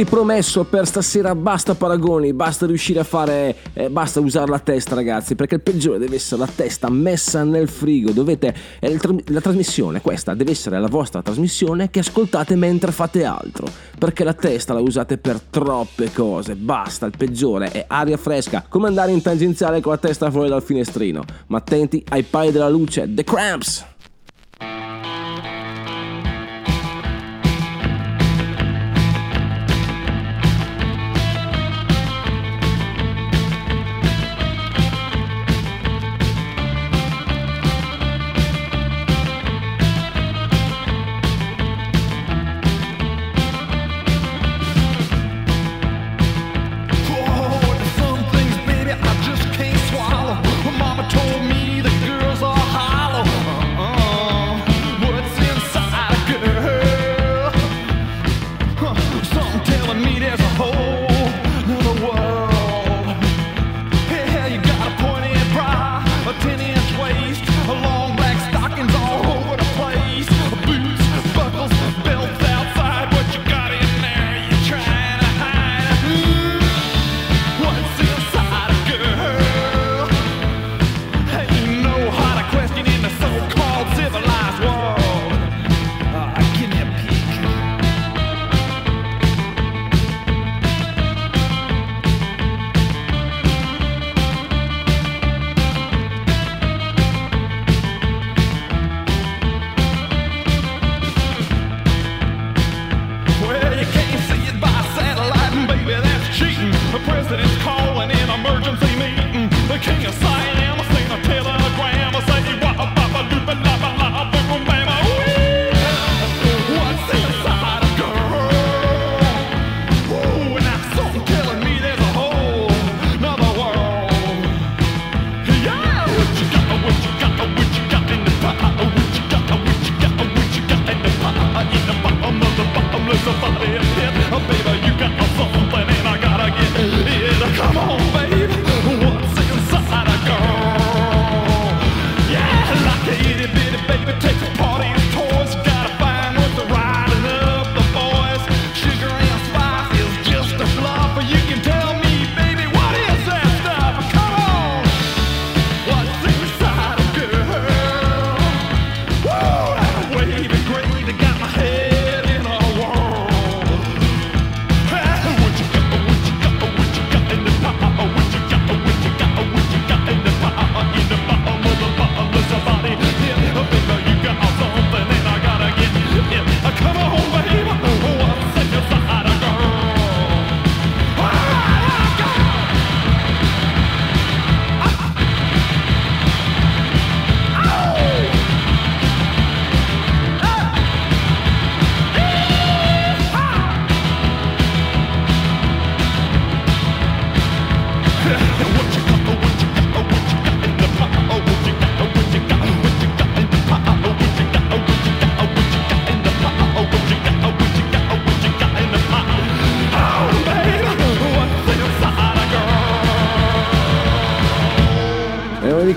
Promesso 0.05 0.65
per 0.65 0.87
stasera 0.87 1.35
basta 1.35 1.75
paragoni, 1.75 2.33
basta 2.33 2.67
riuscire 2.67 3.01
a 3.01 3.05
fare, 3.05 3.57
eh, 3.73 3.91
basta 3.91 4.21
usare 4.21 4.49
la 4.51 4.59
testa 4.59 4.95
ragazzi, 4.95 5.35
perché 5.35 5.57
il 5.57 5.61
peggiore 5.61 5.99
deve 5.99 6.17
essere 6.17 6.41
la 6.41 6.49
testa 6.55 6.89
messa 6.89 7.43
nel 7.43 7.69
frigo, 7.69 8.13
dovete, 8.13 8.55
il 8.81 9.01
tra- 9.01 9.15
la 9.27 9.41
trasmissione 9.41 10.01
questa 10.01 10.35
deve 10.35 10.53
essere 10.53 10.79
la 10.79 10.87
vostra 10.87 11.23
trasmissione 11.23 11.91
che 11.91 11.99
ascoltate 11.99 12.55
mentre 12.55 12.93
fate 12.93 13.25
altro, 13.25 13.67
perché 13.99 14.25
la 14.25 14.35
testa 14.35 14.73
la 14.73 14.81
usate 14.81 15.19
per 15.19 15.41
troppe 15.41 16.13
cose, 16.13 16.55
basta, 16.55 17.07
il 17.07 17.15
peggiore 17.17 17.71
è 17.71 17.85
aria 17.89 18.17
fresca, 18.17 18.65
come 18.69 18.87
andare 18.87 19.11
in 19.11 19.23
tangenziale 19.23 19.81
con 19.81 19.93
la 19.93 19.99
testa 19.99 20.31
fuori 20.31 20.49
dal 20.49 20.63
finestrino, 20.63 21.25
ma 21.49 21.59
attenti 21.59 22.05
ai 22.11 22.23
pai 22.23 22.53
della 22.53 22.69
luce, 22.69 23.13
The 23.13 23.25
Cramps! 23.25 23.93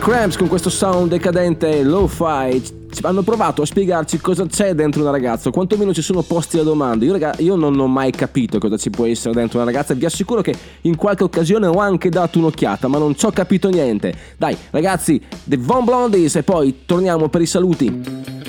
Cramps 0.07 0.37
con 0.37 0.47
questo 0.47 0.69
sound 0.69 1.09
decadente 1.09 1.83
lo-fi 1.83 2.63
hanno 3.01 3.23
provato 3.23 3.61
a 3.61 3.65
spiegarci 3.65 4.19
cosa 4.19 4.45
c'è 4.45 4.73
dentro 4.73 5.01
una 5.01 5.11
ragazza, 5.11 5.49
o 5.49 5.51
quantomeno 5.51 5.93
ci 5.93 6.01
sono 6.01 6.21
posti 6.21 6.55
la 6.55 6.63
domanda. 6.63 7.03
Io, 7.03 7.11
raga, 7.11 7.35
io 7.39 7.55
non 7.55 7.77
ho 7.77 7.87
mai 7.87 8.11
capito 8.11 8.57
cosa 8.57 8.77
ci 8.77 8.89
può 8.89 9.05
essere 9.05 9.33
dentro 9.33 9.59
una 9.59 9.69
ragazza, 9.69 9.93
vi 9.95 10.05
assicuro 10.05 10.39
che 10.39 10.55
in 10.83 10.95
qualche 10.95 11.25
occasione 11.25 11.67
ho 11.67 11.79
anche 11.79 12.07
dato 12.07 12.39
un'occhiata, 12.39 12.87
ma 12.87 12.97
non 12.97 13.17
ci 13.17 13.25
ho 13.25 13.31
capito 13.31 13.67
niente. 13.67 14.15
Dai, 14.37 14.55
ragazzi, 14.69 15.21
The 15.43 15.57
Von 15.57 15.83
Blondies 15.83 16.37
e 16.37 16.43
poi 16.43 16.83
torniamo 16.85 17.27
per 17.27 17.41
i 17.41 17.45
saluti. 17.45 18.45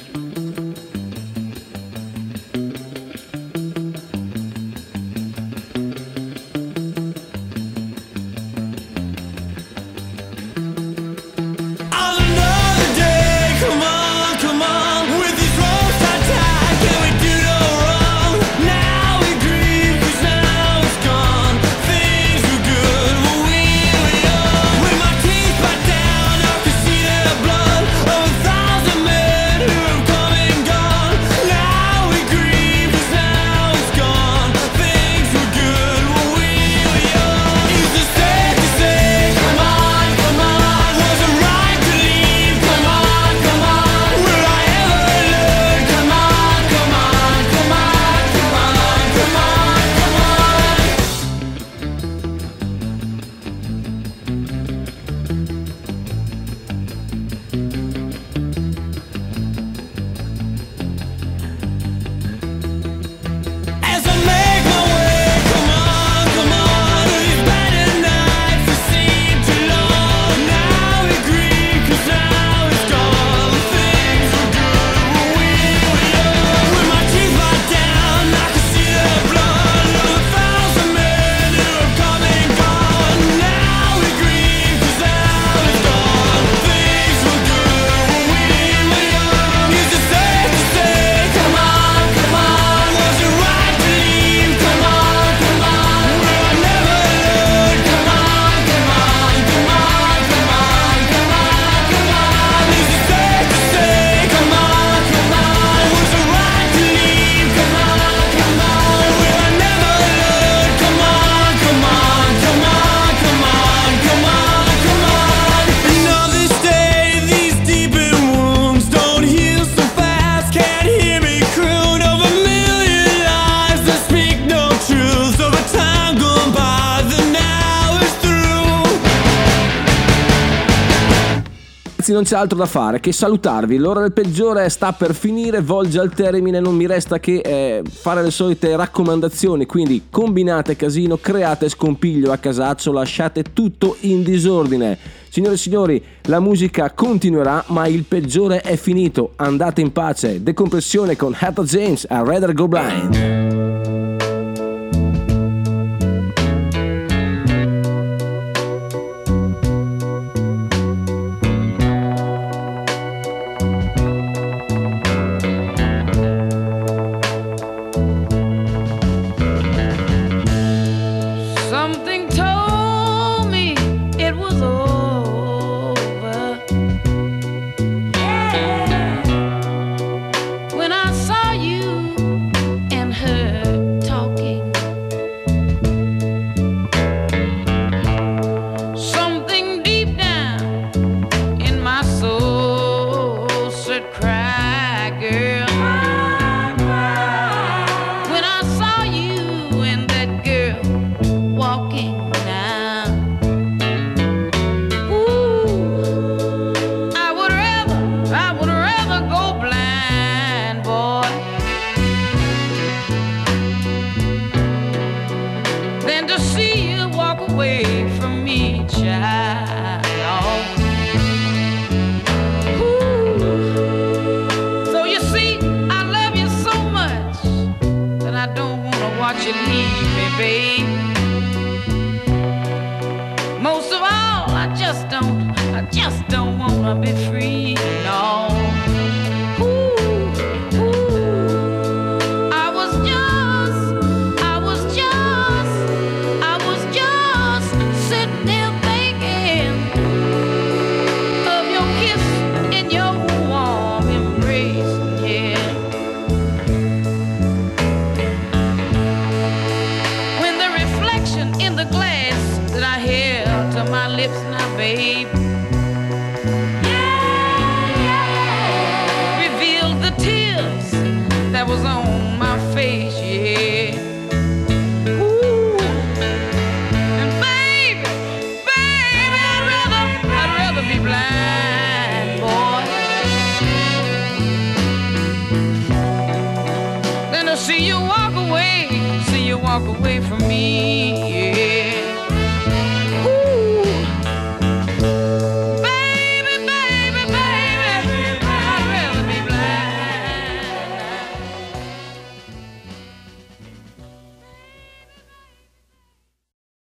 non 132.19 132.27
c'è 132.27 132.37
altro 132.37 132.59
da 132.59 132.67
fare 132.67 132.99
che 132.99 133.13
salutarvi. 133.13 133.77
L'ora 133.77 134.01
del 134.01 134.13
peggiore 134.13 134.69
sta 134.71 134.93
per 134.93 135.15
finire, 135.15 135.61
volge 135.61 136.01
al 136.01 136.13
termine, 136.13 136.59
non 136.59 136.75
mi 136.75 136.85
resta 136.85 137.21
che 137.21 137.37
eh, 137.37 137.83
fare 137.89 138.23
le 138.23 138.33
solite 138.33 138.75
raccomandazioni, 138.75 139.67
quindi 139.67 140.07
combinate 140.11 140.75
casino, 140.75 141.19
create 141.19 141.69
scompiglio 141.69 142.33
a 142.33 142.39
casaccio, 142.39 142.91
lasciate 142.91 143.45
tutto 143.53 143.97
in 144.01 144.25
disordine. 144.25 144.99
Signore 145.29 145.55
e 145.55 145.59
signori, 145.59 146.03
la 146.23 146.41
musica 146.41 146.91
continuerà, 146.91 147.63
ma 147.69 147.87
il 147.87 148.03
peggiore 148.03 148.63
è 148.63 148.75
finito. 148.75 149.35
Andate 149.37 149.81
in 149.81 149.93
pace. 149.93 150.43
Decompressione 150.43 151.15
con 151.15 151.37
Heather 151.39 151.65
James 151.65 152.05
a 152.09 152.25
Radar 152.25 152.53
Go 152.53 152.67
Blind. 152.67 153.58